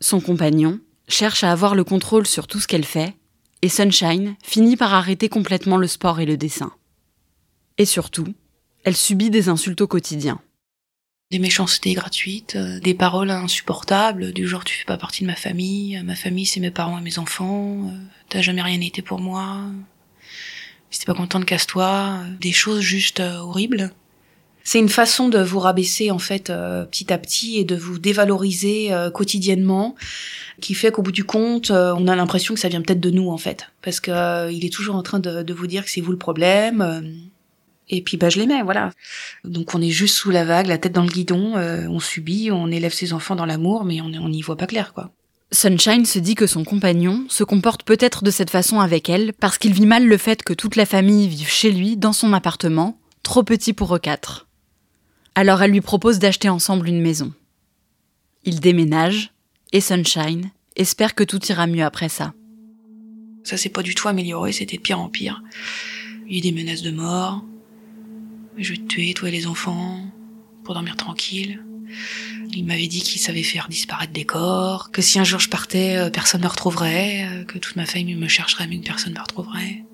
Son 0.00 0.20
compagnon, 0.20 0.80
cherche 1.08 1.44
à 1.44 1.52
avoir 1.52 1.74
le 1.74 1.84
contrôle 1.84 2.26
sur 2.26 2.46
tout 2.46 2.60
ce 2.60 2.66
qu'elle 2.66 2.84
fait, 2.84 3.14
et 3.62 3.68
Sunshine 3.68 4.36
finit 4.42 4.76
par 4.76 4.94
arrêter 4.94 5.28
complètement 5.28 5.76
le 5.76 5.86
sport 5.86 6.20
et 6.20 6.26
le 6.26 6.36
dessin. 6.36 6.72
Et 7.78 7.86
surtout, 7.86 8.34
elle 8.84 8.96
subit 8.96 9.30
des 9.30 9.48
insultes 9.48 9.80
au 9.80 9.86
quotidien. 9.86 10.40
Des 11.30 11.38
méchancetés 11.38 11.94
gratuites, 11.94 12.56
euh, 12.56 12.78
des 12.80 12.94
paroles 12.94 13.30
insupportables, 13.30 14.32
du 14.32 14.46
genre 14.46 14.64
tu 14.64 14.76
fais 14.76 14.84
pas 14.84 14.98
partie 14.98 15.22
de 15.22 15.26
ma 15.26 15.34
famille, 15.34 16.00
ma 16.04 16.14
famille 16.14 16.46
c'est 16.46 16.60
mes 16.60 16.70
parents 16.70 16.98
et 16.98 17.02
mes 17.02 17.18
enfants, 17.18 17.88
euh, 17.88 17.98
t'as 18.28 18.42
jamais 18.42 18.62
rien 18.62 18.80
été 18.80 19.00
pour 19.00 19.20
moi, 19.20 19.62
si 20.90 21.00
t'es 21.00 21.06
pas 21.06 21.14
contente 21.14 21.44
casse-toi, 21.44 22.20
euh, 22.20 22.36
des 22.40 22.52
choses 22.52 22.82
juste 22.82 23.20
horribles. 23.20 23.92
C'est 24.64 24.78
une 24.78 24.88
façon 24.88 25.28
de 25.28 25.38
vous 25.38 25.60
rabaisser 25.60 26.10
en 26.10 26.18
fait 26.18 26.44
petit 26.90 27.12
à 27.12 27.18
petit 27.18 27.58
et 27.58 27.64
de 27.64 27.76
vous 27.76 27.98
dévaloriser 27.98 28.90
quotidiennement 29.12 29.94
qui 30.60 30.74
fait 30.74 30.90
qu'au 30.90 31.02
bout 31.02 31.12
du 31.12 31.24
compte, 31.24 31.70
euh, 31.70 31.94
on 31.96 32.06
a 32.08 32.16
l'impression 32.16 32.54
que 32.54 32.60
ça 32.60 32.68
vient 32.68 32.80
peut-être 32.80 33.00
de 33.00 33.10
nous 33.10 33.30
en 33.30 33.38
fait, 33.38 33.70
parce 33.82 34.00
que 34.00 34.10
euh, 34.10 34.52
il 34.52 34.64
est 34.64 34.72
toujours 34.72 34.96
en 34.96 35.02
train 35.02 35.18
de, 35.18 35.52
vous 35.52 35.66
dire 35.66 35.84
que 35.84 35.90
c'est 35.90 36.00
vous 36.00 36.12
le 36.12 36.18
problème. 36.18 36.80
Euh, 36.80 37.00
et 37.90 38.00
puis 38.00 38.16
bah 38.16 38.30
je 38.30 38.38
l'aimais, 38.38 38.62
voilà. 38.62 38.90
Donc 39.44 39.74
on 39.74 39.82
est 39.82 39.90
juste 39.90 40.16
sous 40.16 40.30
la 40.30 40.44
vague, 40.44 40.68
la 40.68 40.78
tête 40.78 40.92
dans 40.92 41.02
le 41.02 41.10
guidon, 41.10 41.54
on 41.56 42.00
subit, 42.00 42.50
on 42.50 42.68
élève 42.68 42.94
ses 42.94 43.12
enfants 43.12 43.36
dans 43.36 43.44
l'amour, 43.44 43.84
mais 43.84 44.00
on 44.00 44.28
n'y 44.28 44.40
voit 44.40 44.56
pas 44.56 44.66
clair 44.66 44.94
quoi. 44.94 45.10
Sunshine 45.52 46.06
se 46.06 46.18
dit 46.18 46.34
que 46.34 46.46
son 46.46 46.64
compagnon 46.64 47.26
se 47.28 47.44
comporte 47.44 47.82
peut-être 47.82 48.24
de 48.24 48.30
cette 48.30 48.48
façon 48.48 48.80
avec 48.80 49.10
elle 49.10 49.34
parce 49.34 49.58
qu'il 49.58 49.74
vit 49.74 49.84
mal 49.84 50.06
le 50.06 50.16
fait 50.16 50.42
que 50.42 50.54
toute 50.54 50.76
la 50.76 50.86
famille 50.86 51.28
vive 51.28 51.50
chez 51.50 51.70
lui, 51.70 51.98
dans 51.98 52.14
son 52.14 52.32
appartement, 52.32 52.98
trop 53.22 53.42
petit 53.42 53.74
pour 53.74 53.94
eux 53.94 53.98
quatre. 53.98 54.46
Alors 55.34 55.62
elle 55.62 55.72
lui 55.72 55.80
propose 55.80 56.18
d'acheter 56.18 56.48
ensemble 56.48 56.88
une 56.88 57.00
maison. 57.00 57.32
Ils 58.44 58.60
déménagent, 58.60 59.32
et 59.72 59.80
Sunshine 59.80 60.50
espère 60.76 61.14
que 61.14 61.24
tout 61.24 61.44
ira 61.46 61.66
mieux 61.66 61.84
après 61.84 62.08
ça. 62.08 62.34
Ça 63.42 63.56
s'est 63.56 63.68
pas 63.68 63.82
du 63.82 63.94
tout 63.94 64.08
amélioré, 64.08 64.52
c'était 64.52 64.76
de 64.76 64.82
pire 64.82 65.00
en 65.00 65.08
pire. 65.08 65.42
Il 66.28 66.36
y 66.36 66.38
a 66.38 66.42
des 66.42 66.52
menaces 66.52 66.82
de 66.82 66.90
mort. 66.90 67.44
Je 68.56 68.72
vais 68.72 68.78
te 68.78 68.86
tuer, 68.86 69.12
toi 69.14 69.28
et 69.28 69.32
les 69.32 69.46
enfants, 69.46 70.00
pour 70.62 70.74
dormir 70.74 70.96
tranquille. 70.96 71.60
Il 72.52 72.64
m'avait 72.64 72.86
dit 72.86 73.02
qu'il 73.02 73.20
savait 73.20 73.42
faire 73.42 73.68
disparaître 73.68 74.12
des 74.12 74.24
corps, 74.24 74.92
que 74.92 75.02
si 75.02 75.18
un 75.18 75.24
jour 75.24 75.40
je 75.40 75.48
partais, 75.48 75.96
euh, 75.96 76.10
personne 76.10 76.40
ne 76.40 76.46
me 76.46 76.50
retrouverait, 76.50 77.26
euh, 77.26 77.44
que 77.44 77.58
toute 77.58 77.76
ma 77.76 77.86
famille 77.86 78.14
me 78.14 78.28
chercherait 78.28 78.66
mais 78.68 78.78
que 78.78 78.86
personne 78.86 79.12
ne 79.12 79.18
me 79.18 79.22
retrouverait. 79.22 79.84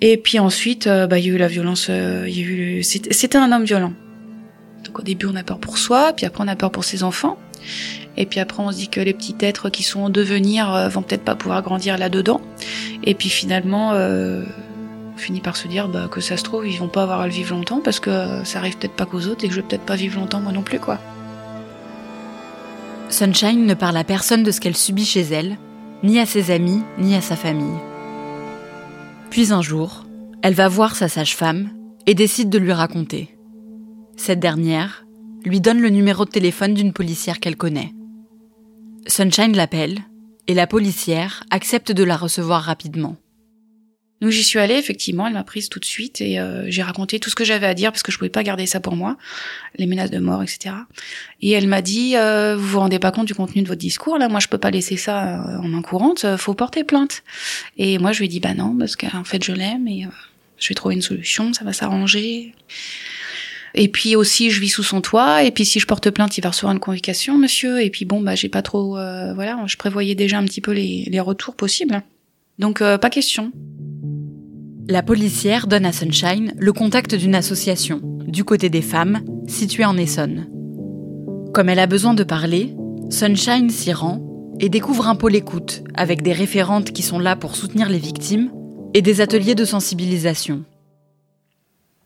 Et 0.00 0.16
puis 0.18 0.38
ensuite, 0.38 0.86
euh, 0.86 1.06
bah, 1.06 1.18
il 1.18 1.26
y 1.26 1.30
a 1.30 1.34
eu 1.34 1.38
la 1.38 1.48
violence, 1.48 1.88
il 1.88 2.38
y 2.38 2.42
a 2.42 2.44
eu, 2.44 2.82
c'était 2.82 3.38
un 3.38 3.50
homme 3.50 3.64
violent. 3.64 3.94
Donc 4.84 4.98
au 4.98 5.02
début 5.02 5.26
on 5.26 5.36
a 5.36 5.42
peur 5.42 5.58
pour 5.58 5.78
soi, 5.78 6.12
puis 6.14 6.26
après 6.26 6.42
on 6.44 6.48
a 6.48 6.56
peur 6.56 6.70
pour 6.70 6.84
ses 6.84 7.02
enfants. 7.02 7.38
Et 8.16 8.26
puis 8.26 8.40
après, 8.40 8.62
on 8.62 8.72
se 8.72 8.76
dit 8.76 8.88
que 8.88 9.00
les 9.00 9.14
petits 9.14 9.36
êtres 9.42 9.70
qui 9.70 9.84
sont 9.84 10.00
en 10.00 10.10
devenir 10.10 10.74
euh, 10.74 10.88
vont 10.88 11.02
peut-être 11.02 11.22
pas 11.22 11.36
pouvoir 11.36 11.62
grandir 11.62 11.96
là-dedans. 11.96 12.40
Et 13.04 13.14
puis 13.14 13.28
finalement, 13.28 13.92
euh, 13.92 14.42
on 15.14 15.16
finit 15.16 15.40
par 15.40 15.56
se 15.56 15.68
dire 15.68 15.88
bah, 15.88 16.08
que 16.10 16.20
ça 16.20 16.36
se 16.36 16.42
trouve, 16.42 16.66
ils 16.66 16.78
vont 16.78 16.88
pas 16.88 17.04
avoir 17.04 17.20
à 17.20 17.26
le 17.28 17.32
vivre 17.32 17.54
longtemps 17.54 17.80
parce 17.80 18.00
que 18.00 18.42
ça 18.44 18.58
arrive 18.58 18.76
peut-être 18.76 18.96
pas 18.96 19.06
qu'aux 19.06 19.26
autres 19.26 19.44
et 19.44 19.48
que 19.48 19.54
je 19.54 19.60
vais 19.60 19.66
peut-être 19.66 19.84
pas 19.86 19.94
vivre 19.94 20.18
longtemps 20.18 20.40
moi 20.40 20.50
non 20.50 20.62
plus, 20.62 20.80
quoi. 20.80 20.98
Sunshine 23.08 23.64
ne 23.64 23.74
parle 23.74 23.96
à 23.96 24.04
personne 24.04 24.42
de 24.42 24.50
ce 24.50 24.60
qu'elle 24.60 24.76
subit 24.76 25.06
chez 25.06 25.22
elle, 25.22 25.56
ni 26.02 26.18
à 26.18 26.26
ses 26.26 26.50
amis, 26.50 26.82
ni 26.98 27.14
à 27.14 27.20
sa 27.20 27.36
famille. 27.36 27.78
Puis 29.30 29.52
un 29.52 29.62
jour, 29.62 30.04
elle 30.42 30.54
va 30.54 30.66
voir 30.68 30.96
sa 30.96 31.08
sage-femme 31.08 31.70
et 32.06 32.14
décide 32.14 32.50
de 32.50 32.58
lui 32.58 32.72
raconter. 32.72 33.37
Cette 34.18 34.40
dernière 34.40 35.06
lui 35.44 35.60
donne 35.60 35.80
le 35.80 35.90
numéro 35.90 36.24
de 36.24 36.30
téléphone 36.30 36.74
d'une 36.74 36.92
policière 36.92 37.38
qu'elle 37.38 37.56
connaît. 37.56 37.94
Sunshine 39.06 39.56
l'appelle 39.56 40.00
et 40.48 40.54
la 40.54 40.66
policière 40.66 41.44
accepte 41.50 41.92
de 41.92 42.02
la 42.02 42.16
recevoir 42.16 42.62
rapidement. 42.62 43.16
Donc 44.20 44.30
j'y 44.30 44.42
suis 44.42 44.58
allée, 44.58 44.74
effectivement, 44.74 45.28
elle 45.28 45.34
m'a 45.34 45.44
prise 45.44 45.68
tout 45.68 45.78
de 45.78 45.84
suite 45.84 46.20
et 46.20 46.40
euh, 46.40 46.64
j'ai 46.68 46.82
raconté 46.82 47.20
tout 47.20 47.30
ce 47.30 47.36
que 47.36 47.44
j'avais 47.44 47.68
à 47.68 47.74
dire 47.74 47.92
parce 47.92 48.02
que 48.02 48.10
je 48.10 48.18
pouvais 48.18 48.28
pas 48.28 48.42
garder 48.42 48.66
ça 48.66 48.80
pour 48.80 48.96
moi, 48.96 49.16
les 49.76 49.86
menaces 49.86 50.10
de 50.10 50.18
mort, 50.18 50.42
etc. 50.42 50.74
Et 51.40 51.52
elle 51.52 51.68
m'a 51.68 51.80
dit, 51.80 52.16
euh, 52.16 52.56
vous 52.56 52.66
vous 52.66 52.80
rendez 52.80 52.98
pas 52.98 53.12
compte 53.12 53.28
du 53.28 53.36
contenu 53.36 53.62
de 53.62 53.68
votre 53.68 53.80
discours, 53.80 54.18
là, 54.18 54.28
moi 54.28 54.40
je 54.40 54.48
peux 54.48 54.58
pas 54.58 54.72
laisser 54.72 54.96
ça 54.96 55.36
euh, 55.36 55.58
en 55.58 55.68
main 55.68 55.82
courante, 55.82 56.26
faut 56.36 56.54
porter 56.54 56.82
plainte. 56.82 57.22
Et 57.76 57.98
moi 57.98 58.10
je 58.10 58.18
lui 58.18 58.24
ai 58.26 58.28
dit, 58.28 58.40
bah 58.40 58.54
non, 58.54 58.76
parce 58.76 58.96
qu'en 58.96 59.24
fait 59.24 59.44
je 59.44 59.52
l'aime 59.52 59.86
et 59.86 60.08
je 60.58 60.68
vais 60.68 60.74
trouver 60.74 60.96
une 60.96 61.02
solution, 61.02 61.52
ça 61.52 61.64
va 61.64 61.72
s'arranger. 61.72 62.52
Et 63.74 63.88
puis 63.88 64.16
aussi, 64.16 64.50
je 64.50 64.60
vis 64.60 64.68
sous 64.68 64.82
son 64.82 65.00
toit. 65.00 65.44
Et 65.44 65.50
puis 65.50 65.64
si 65.64 65.80
je 65.80 65.86
porte 65.86 66.10
plainte, 66.10 66.38
il 66.38 66.40
va 66.42 66.50
recevoir 66.50 66.72
une 66.72 66.80
convocation, 66.80 67.36
monsieur. 67.36 67.82
Et 67.82 67.90
puis 67.90 68.04
bon, 68.04 68.20
bah 68.20 68.34
j'ai 68.34 68.48
pas 68.48 68.62
trop, 68.62 68.92
voilà, 69.34 69.58
je 69.66 69.76
prévoyais 69.76 70.14
déjà 70.14 70.38
un 70.38 70.44
petit 70.44 70.60
peu 70.60 70.72
les, 70.72 71.20
retours 71.20 71.54
possibles. 71.54 72.02
Donc 72.58 72.78
pas 72.78 73.10
question. 73.10 73.52
La 74.90 75.02
policière 75.02 75.66
donne 75.66 75.84
à 75.84 75.92
Sunshine 75.92 76.54
le 76.56 76.72
contact 76.72 77.14
d'une 77.14 77.34
association, 77.34 78.00
du 78.26 78.42
côté 78.42 78.70
des 78.70 78.80
femmes, 78.80 79.20
située 79.46 79.84
en 79.84 79.98
Essonne. 79.98 80.48
Comme 81.52 81.68
elle 81.68 81.78
a 81.78 81.86
besoin 81.86 82.14
de 82.14 82.24
parler, 82.24 82.74
Sunshine 83.10 83.68
s'y 83.68 83.92
rend 83.92 84.24
et 84.60 84.68
découvre 84.68 85.06
un 85.08 85.14
pôle 85.14 85.36
écoute, 85.36 85.82
avec 85.94 86.22
des 86.22 86.32
référentes 86.32 86.92
qui 86.92 87.02
sont 87.02 87.18
là 87.18 87.36
pour 87.36 87.54
soutenir 87.54 87.88
les 87.88 87.98
victimes 87.98 88.50
et 88.94 89.02
des 89.02 89.20
ateliers 89.20 89.54
de 89.54 89.64
sensibilisation. 89.64 90.64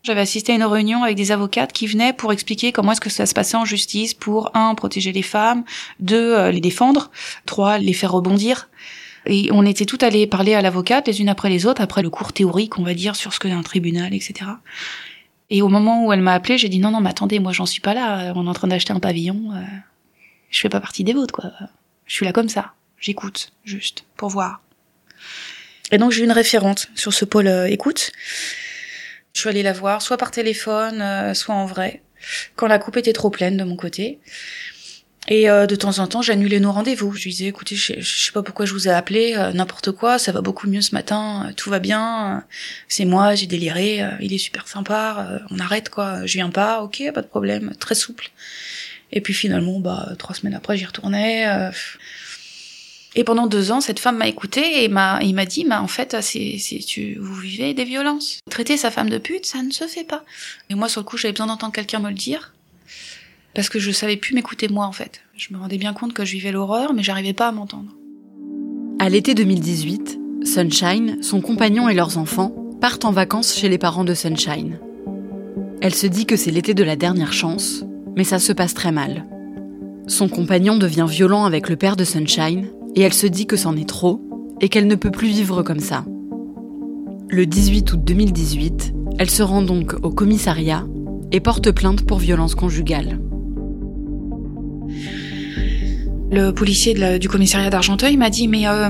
J'avais 0.03 0.19
assisté 0.19 0.51
à 0.51 0.55
une 0.55 0.65
réunion 0.65 1.01
avec 1.03 1.15
des 1.15 1.31
avocates 1.31 1.71
qui 1.71 1.87
venaient 1.87 2.11
pour 2.11 2.33
expliquer 2.33 2.73
comment 2.73 2.91
est-ce 2.91 2.99
que 2.99 3.09
ça 3.09 3.25
se 3.25 3.33
passait 3.33 3.55
en 3.55 3.63
justice 3.63 4.13
pour, 4.13 4.51
un, 4.53 4.75
protéger 4.75 5.13
les 5.13 5.21
femmes, 5.21 5.63
deux, 6.01 6.35
euh, 6.35 6.51
les 6.51 6.59
défendre, 6.59 7.09
trois, 7.45 7.77
les 7.77 7.93
faire 7.93 8.11
rebondir. 8.11 8.69
Et 9.25 9.47
on 9.53 9.65
était 9.65 9.85
tout 9.85 9.97
allés 10.01 10.27
parler 10.27 10.55
à 10.55 10.61
l'avocate 10.61 11.07
les 11.07 11.21
unes 11.21 11.29
après 11.29 11.49
les 11.49 11.65
autres, 11.65 11.81
après 11.81 12.01
le 12.01 12.09
cours 12.09 12.33
théorique, 12.33 12.77
on 12.77 12.83
va 12.83 12.93
dire, 12.93 13.15
sur 13.15 13.31
ce 13.31 13.39
qu'est 13.39 13.51
un 13.51 13.63
tribunal, 13.63 14.13
etc. 14.13 14.51
Et 15.49 15.61
au 15.61 15.69
moment 15.69 16.05
où 16.05 16.11
elle 16.11 16.19
m'a 16.19 16.33
appelé, 16.33 16.57
j'ai 16.57 16.67
dit 16.67 16.79
non, 16.79 16.91
non, 16.91 16.99
mais 16.99 17.09
attendez, 17.09 17.39
moi 17.39 17.53
j'en 17.53 17.65
suis 17.65 17.79
pas 17.79 17.93
là, 17.93 18.33
on 18.35 18.45
est 18.45 18.49
en 18.49 18.53
train 18.53 18.67
d'acheter 18.67 18.91
un 18.91 18.99
pavillon, 18.99 19.53
euh, 19.55 19.61
je 20.49 20.59
fais 20.59 20.69
pas 20.69 20.81
partie 20.81 21.05
des 21.05 21.13
vôtres, 21.13 21.33
quoi. 21.33 21.51
Je 22.07 22.13
suis 22.13 22.25
là 22.25 22.33
comme 22.33 22.49
ça, 22.49 22.73
j'écoute, 22.99 23.53
juste, 23.63 24.03
pour 24.17 24.27
voir. 24.27 24.59
Et 25.91 25.97
donc 25.97 26.11
j'ai 26.11 26.23
eu 26.23 26.25
une 26.25 26.33
référente 26.33 26.89
sur 26.93 27.13
ce 27.13 27.23
pôle 27.23 27.47
euh, 27.47 27.67
écoute. 27.69 28.11
Je 29.33 29.39
suis 29.39 29.49
allée 29.49 29.63
la 29.63 29.73
voir, 29.73 30.03
soit 30.03 30.17
par 30.17 30.29
téléphone, 30.29 31.01
euh, 31.01 31.33
soit 31.33 31.55
en 31.55 31.65
vrai, 31.65 32.03
quand 32.55 32.67
la 32.67 32.77
coupe 32.77 32.97
était 32.97 33.13
trop 33.13 33.31
pleine 33.31 33.57
de 33.57 33.63
mon 33.63 33.75
côté. 33.75 34.19
Et 35.27 35.49
euh, 35.49 35.65
de 35.65 35.75
temps 35.75 35.97
en 35.97 36.05
temps, 36.05 36.21
j'annulais 36.21 36.59
nos 36.59 36.71
rendez-vous. 36.71 37.15
Je 37.15 37.29
disais, 37.29 37.45
écoutez, 37.45 37.75
je, 37.75 37.93
je, 37.97 38.25
sais 38.25 38.31
pas 38.31 38.43
pourquoi 38.43 38.67
je 38.67 38.73
vous 38.73 38.87
ai 38.87 38.91
appelé, 38.91 39.33
euh, 39.35 39.51
n'importe 39.51 39.91
quoi, 39.91 40.19
ça 40.19 40.31
va 40.31 40.41
beaucoup 40.41 40.67
mieux 40.69 40.81
ce 40.81 40.93
matin, 40.93 41.51
tout 41.57 41.71
va 41.71 41.79
bien, 41.79 42.45
c'est 42.87 43.05
moi, 43.05 43.33
j'ai 43.33 43.47
déliré, 43.47 44.01
il 44.19 44.33
est 44.33 44.37
super 44.37 44.67
sympa, 44.67 45.41
on 45.49 45.57
arrête 45.57 45.89
quoi, 45.89 46.25
je 46.27 46.33
viens 46.33 46.51
pas, 46.51 46.81
ok, 46.83 47.01
pas 47.11 47.21
de 47.23 47.27
problème, 47.27 47.73
très 47.79 47.95
souple. 47.95 48.29
Et 49.11 49.21
puis 49.21 49.33
finalement, 49.33 49.79
bah 49.79 50.09
trois 50.19 50.35
semaines 50.35 50.55
après, 50.55 50.77
j'y 50.77 50.85
retournais. 50.85 51.71
Et 53.15 53.23
pendant 53.23 53.47
deux 53.47 53.71
ans, 53.71 53.79
cette 53.79 53.99
femme 53.99 54.17
m'a 54.17 54.27
écouté 54.27 54.83
et 54.83 54.87
m'a, 54.87 55.19
il 55.21 55.35
m'a 55.35 55.45
dit, 55.45 55.65
bah, 55.67 55.81
en 55.81 55.87
fait, 55.87 56.17
c'est, 56.21 56.57
c'est, 56.59 56.79
tu, 56.79 57.15
vous 57.19 57.35
vivez 57.35 57.73
des 57.73 57.83
violences. 57.83 58.39
Traiter 58.49 58.75
sa 58.75 58.89
femme 58.89 59.09
de 59.09 59.19
pute, 59.19 59.45
ça 59.45 59.61
ne 59.61 59.71
se 59.71 59.85
fait 59.85 60.03
pas. 60.03 60.23
Et 60.69 60.75
moi, 60.75 60.89
sur 60.89 61.01
le 61.01 61.05
coup, 61.05 61.17
j'avais 61.17 61.33
besoin 61.33 61.47
d'entendre 61.47 61.73
quelqu'un 61.73 61.99
me 61.99 62.09
le 62.09 62.15
dire 62.15 62.53
parce 63.53 63.69
que 63.69 63.79
je 63.79 63.91
savais 63.91 64.17
plus 64.17 64.33
m'écouter 64.33 64.67
moi 64.67 64.85
en 64.85 64.91
fait. 64.91 65.21
Je 65.35 65.53
me 65.53 65.59
rendais 65.59 65.77
bien 65.77 65.93
compte 65.93 66.13
que 66.13 66.25
je 66.25 66.33
vivais 66.33 66.51
l'horreur, 66.51 66.93
mais 66.93 67.03
j'arrivais 67.03 67.33
pas 67.33 67.47
à 67.47 67.51
m'entendre. 67.51 67.91
À 68.99 69.09
l'été 69.09 69.35
2018, 69.35 70.19
Sunshine, 70.43 71.21
son 71.21 71.41
compagnon 71.41 71.89
et 71.89 71.93
leurs 71.93 72.17
enfants 72.17 72.55
partent 72.81 73.05
en 73.05 73.11
vacances 73.11 73.55
chez 73.55 73.69
les 73.69 73.77
parents 73.77 74.03
de 74.03 74.13
Sunshine. 74.13 74.79
Elle 75.81 75.95
se 75.95 76.07
dit 76.07 76.25
que 76.25 76.35
c'est 76.35 76.51
l'été 76.51 76.73
de 76.73 76.83
la 76.83 76.95
dernière 76.95 77.33
chance, 77.33 77.83
mais 78.15 78.23
ça 78.23 78.39
se 78.39 78.53
passe 78.53 78.73
très 78.73 78.91
mal. 78.91 79.25
Son 80.07 80.29
compagnon 80.29 80.77
devient 80.77 81.05
violent 81.07 81.45
avec 81.45 81.69
le 81.69 81.75
père 81.75 81.95
de 81.95 82.03
Sunshine 82.03 82.67
et 82.95 83.01
elle 83.01 83.13
se 83.13 83.27
dit 83.27 83.45
que 83.45 83.55
c'en 83.55 83.75
est 83.75 83.87
trop 83.87 84.21
et 84.61 84.69
qu'elle 84.69 84.87
ne 84.87 84.95
peut 84.95 85.11
plus 85.11 85.27
vivre 85.27 85.63
comme 85.63 85.79
ça. 85.79 86.05
Le 87.29 87.45
18 87.45 87.93
août 87.93 87.99
2018, 88.03 88.93
elle 89.19 89.29
se 89.29 89.43
rend 89.43 89.61
donc 89.61 89.95
au 90.03 90.09
commissariat 90.09 90.85
et 91.31 91.39
porte 91.39 91.71
plainte 91.71 92.05
pour 92.05 92.19
violence 92.19 92.55
conjugale. 92.55 93.19
Le 96.31 96.51
policier 96.51 97.19
du 97.19 97.29
commissariat 97.29 97.69
d'Argenteuil 97.69 98.17
m'a 98.17 98.29
dit 98.29 98.47
mais 98.47 98.67
euh, 98.67 98.89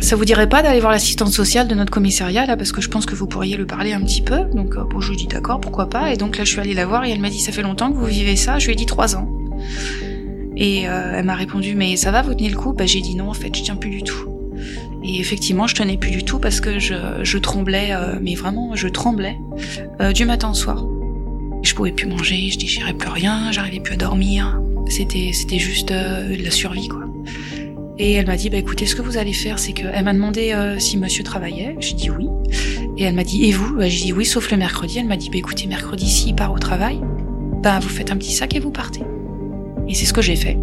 ça 0.00 0.14
vous 0.16 0.24
dirait 0.24 0.48
pas 0.48 0.62
d'aller 0.62 0.80
voir 0.80 0.92
l'assistante 0.92 1.32
sociale 1.32 1.66
de 1.66 1.74
notre 1.74 1.90
commissariat 1.90 2.46
là 2.46 2.56
parce 2.56 2.72
que 2.72 2.80
je 2.80 2.88
pense 2.88 3.06
que 3.06 3.14
vous 3.14 3.26
pourriez 3.26 3.56
le 3.56 3.66
parler 3.66 3.92
un 3.92 4.00
petit 4.00 4.22
peu. 4.22 4.44
Donc 4.54 4.76
euh, 4.76 4.84
je 5.00 5.10
lui 5.10 5.16
dit 5.16 5.26
d'accord 5.26 5.60
pourquoi 5.60 5.88
pas 5.88 6.12
et 6.12 6.16
donc 6.16 6.38
là 6.38 6.44
je 6.44 6.50
suis 6.50 6.60
allée 6.60 6.74
la 6.74 6.86
voir 6.86 7.04
et 7.04 7.10
elle 7.10 7.20
m'a 7.20 7.30
dit 7.30 7.40
ça 7.40 7.52
fait 7.52 7.62
longtemps 7.62 7.90
que 7.90 7.96
vous 7.96 8.06
vivez 8.06 8.36
ça. 8.36 8.58
Je 8.58 8.66
lui 8.66 8.72
ai 8.74 8.76
dit 8.76 8.86
trois 8.86 9.16
ans. 9.16 9.28
Et 10.58 10.86
euh, 10.86 11.14
elle 11.16 11.24
m'a 11.24 11.34
répondu 11.34 11.74
mais 11.74 11.96
ça 11.96 12.10
va 12.10 12.20
vous 12.20 12.34
tenez 12.34 12.50
le 12.50 12.56
coup? 12.56 12.74
Bah 12.74 12.84
j'ai 12.84 13.00
dit 13.00 13.14
non 13.14 13.30
en 13.30 13.34
fait 13.34 13.56
je 13.56 13.62
tiens 13.62 13.76
plus 13.76 13.90
du 13.90 14.02
tout. 14.02 14.52
Et 15.02 15.18
effectivement 15.18 15.66
je 15.66 15.74
tenais 15.74 15.96
plus 15.96 16.10
du 16.10 16.22
tout 16.24 16.38
parce 16.38 16.60
que 16.60 16.78
je, 16.78 16.94
je 17.22 17.38
tremblais 17.38 17.92
mais 18.20 18.34
vraiment 18.34 18.74
je 18.74 18.88
tremblais 18.88 19.38
du 20.14 20.26
matin 20.26 20.50
au 20.50 20.54
soir. 20.54 20.84
Je 21.62 21.74
pouvais 21.74 21.92
plus 21.92 22.06
manger, 22.06 22.50
je 22.50 22.58
digérais 22.58 22.94
plus 22.94 23.08
rien, 23.08 23.50
j'arrivais 23.50 23.80
plus 23.80 23.94
à 23.94 23.96
dormir. 23.96 24.60
C'était, 24.88 25.32
c'était 25.32 25.58
juste 25.58 25.90
euh, 25.90 26.36
de 26.36 26.42
la 26.42 26.50
survie, 26.50 26.88
quoi. 26.88 27.02
Et 27.98 28.12
elle 28.12 28.26
m'a 28.26 28.36
dit, 28.36 28.48
bah 28.48 28.58
écoutez, 28.58 28.86
ce 28.86 28.94
que 28.94 29.02
vous 29.02 29.16
allez 29.16 29.32
faire, 29.32 29.58
c'est 29.58 29.72
que 29.72 29.86
elle 29.92 30.04
m'a 30.04 30.14
demandé 30.14 30.52
euh, 30.52 30.78
si 30.78 30.96
monsieur 30.96 31.24
travaillait. 31.24 31.76
J'ai 31.80 31.94
dit 31.94 32.10
oui. 32.10 32.28
Et 32.96 33.02
elle 33.02 33.14
m'a 33.14 33.24
dit, 33.24 33.44
et 33.44 33.52
vous? 33.52 33.76
Bah, 33.76 33.88
J'ai 33.88 34.04
dit 34.04 34.12
oui, 34.12 34.24
sauf 34.24 34.50
le 34.50 34.56
mercredi. 34.56 34.98
Elle 34.98 35.06
m'a 35.06 35.16
dit, 35.16 35.30
bah 35.30 35.38
écoutez, 35.38 35.66
mercredi, 35.66 36.08
s'il 36.08 36.34
part 36.34 36.52
au 36.52 36.58
travail, 36.58 37.00
bah 37.62 37.80
vous 37.80 37.88
faites 37.88 38.12
un 38.12 38.16
petit 38.16 38.32
sac 38.32 38.54
et 38.54 38.60
vous 38.60 38.70
partez. 38.70 39.02
Et 39.88 39.94
c'est 39.94 40.06
ce 40.06 40.12
que 40.12 40.22
j'ai 40.22 40.36
fait. 40.36 40.54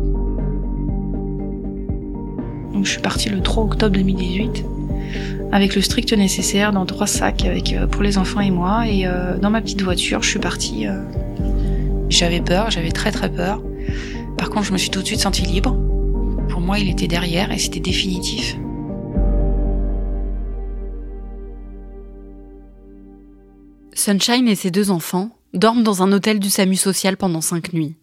Donc 2.73 2.85
je 2.85 2.91
suis 2.91 3.01
partie 3.01 3.29
le 3.29 3.41
3 3.41 3.63
octobre 3.63 3.95
2018 3.95 4.65
avec 5.51 5.75
le 5.75 5.81
strict 5.81 6.11
nécessaire 6.13 6.73
dans 6.73 6.85
trois 6.85 7.07
sacs 7.07 7.45
avec 7.45 7.71
euh, 7.71 7.87
pour 7.87 8.03
les 8.03 8.17
enfants 8.17 8.41
et 8.41 8.51
moi 8.51 8.87
et 8.87 9.07
dans 9.41 9.49
ma 9.49 9.61
petite 9.61 9.81
voiture 9.81 10.21
je 10.21 10.29
suis 10.29 10.39
partie 10.39 10.85
j'avais 12.09 12.41
peur 12.41 12.71
j'avais 12.71 12.91
très 12.91 13.11
très 13.11 13.29
peur 13.29 13.61
par 14.37 14.49
contre, 14.49 14.65
je 14.65 14.73
me 14.73 14.77
suis 14.77 14.89
tout 14.89 15.01
de 15.01 15.07
suite 15.07 15.21
sentie 15.21 15.43
libre. 15.43 15.75
Pour 16.49 16.61
moi, 16.61 16.79
il 16.79 16.89
était 16.89 17.07
derrière 17.07 17.51
et 17.51 17.57
c'était 17.57 17.79
définitif. 17.79 18.57
Sunshine 23.93 24.47
et 24.47 24.55
ses 24.55 24.71
deux 24.71 24.91
enfants 24.91 25.31
dorment 25.53 25.83
dans 25.83 26.03
un 26.03 26.11
hôtel 26.11 26.39
du 26.39 26.49
SAMU 26.49 26.75
social 26.75 27.17
pendant 27.17 27.41
cinq 27.41 27.73
nuits. 27.73 27.95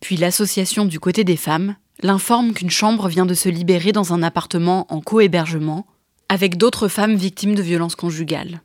Puis 0.00 0.16
l'association 0.16 0.84
du 0.84 1.00
côté 1.00 1.24
des 1.24 1.36
femmes 1.36 1.76
l'informe 2.02 2.52
qu'une 2.52 2.70
chambre 2.70 3.08
vient 3.08 3.26
de 3.26 3.34
se 3.34 3.48
libérer 3.48 3.92
dans 3.92 4.12
un 4.12 4.22
appartement 4.22 4.86
en 4.92 5.00
co-hébergement 5.00 5.86
avec 6.28 6.56
d'autres 6.56 6.88
femmes 6.88 7.16
victimes 7.16 7.54
de 7.54 7.62
violences 7.62 7.96
conjugales. 7.96 8.60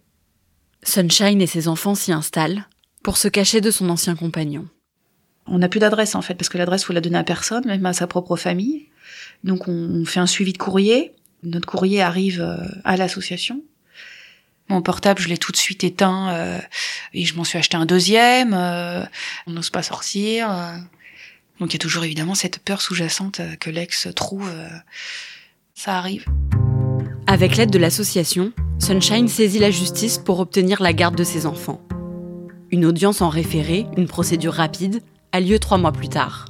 Sunshine 0.84 1.42
et 1.42 1.48
ses 1.48 1.68
enfants 1.68 1.96
s'y 1.96 2.12
installent 2.12 2.68
pour 3.04 3.18
se 3.18 3.28
cacher 3.28 3.62
de 3.62 3.72
son 3.72 3.90
ancien 3.90 4.16
compagnon. 4.16 4.68
On 5.46 5.60
n'a 5.60 5.70
plus 5.70 5.80
d'adresse 5.80 6.16
en 6.16 6.22
fait, 6.22 6.36
parce 6.36 6.50
que 6.50 6.58
l'adresse 6.58 6.84
faut 6.84 6.94
la 6.94 7.02
donner 7.02 7.18
à 7.18 7.24
personne, 7.24 7.66
même 7.66 7.86
à 7.86 7.94
sa 7.94 8.08
propre 8.08 8.36
famille. 8.36 8.88
Donc 9.44 9.68
on, 9.68 10.06
fait 10.06 10.20
un 10.20 10.28
suivi 10.28 10.54
de 10.54 10.58
courrier. 10.58 11.14
Notre 11.44 11.68
courrier 11.68 12.02
arrive 12.02 12.42
euh, 12.42 12.58
à 12.86 12.96
l'association. 12.96 13.62
Mon 14.70 14.82
portable, 14.82 15.20
je 15.20 15.28
l'ai 15.28 15.38
tout 15.38 15.52
de 15.52 15.58
suite 15.58 15.84
éteint 15.84 16.34
euh, 16.34 16.60
et 17.14 17.26
je 17.26 17.36
m'en 17.36 17.44
suis 17.44 17.58
acheté 17.58 17.76
un 17.76 17.86
deuxième. 17.86 18.54
Euh, 18.54 19.04
on 19.48 19.52
n'ose 19.52 19.70
pas 19.70 19.84
sortir. 19.84 20.50
Donc 21.64 21.72
il 21.74 21.76
y 21.76 21.78
a 21.78 21.80
toujours 21.80 22.04
évidemment 22.04 22.36
cette 22.36 22.60
peur 22.60 22.82
sous-jacente 22.82 23.40
que 23.62 23.70
l'ex 23.70 24.10
trouve. 24.14 24.52
ça 25.74 25.98
arrive. 25.98 26.26
Avec 27.26 27.56
l'aide 27.56 27.72
de 27.72 27.78
l'association, 27.78 28.52
Sunshine 28.80 29.30
saisit 29.30 29.60
la 29.60 29.72
justice 29.72 30.18
pour 30.18 30.42
obtenir 30.42 30.82
la 30.82 30.92
garde 30.92 31.16
de 31.16 31.24
ses 31.24 31.46
enfants. 31.46 31.80
Une 32.70 32.84
audience 32.84 33.22
en 33.22 33.30
référé, 33.30 33.86
une 33.96 34.08
procédure 34.08 34.52
rapide, 34.52 35.04
a 35.32 35.40
lieu 35.40 35.58
trois 35.58 35.78
mois 35.78 35.94
plus 35.94 36.10
tard. 36.10 36.50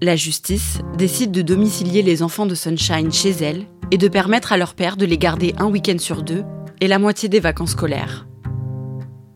La 0.00 0.16
justice 0.16 0.78
décide 0.96 1.30
de 1.30 1.42
domicilier 1.42 2.00
les 2.00 2.22
enfants 2.22 2.46
de 2.46 2.54
Sunshine 2.54 3.12
chez 3.12 3.32
elle 3.32 3.66
et 3.90 3.98
de 3.98 4.08
permettre 4.08 4.54
à 4.54 4.56
leur 4.56 4.74
père 4.74 4.96
de 4.96 5.04
les 5.04 5.18
garder 5.18 5.54
un 5.58 5.66
week-end 5.66 5.98
sur 5.98 6.22
deux 6.22 6.42
et 6.80 6.88
la 6.88 6.98
moitié 6.98 7.28
des 7.28 7.40
vacances 7.40 7.72
scolaires. 7.72 8.26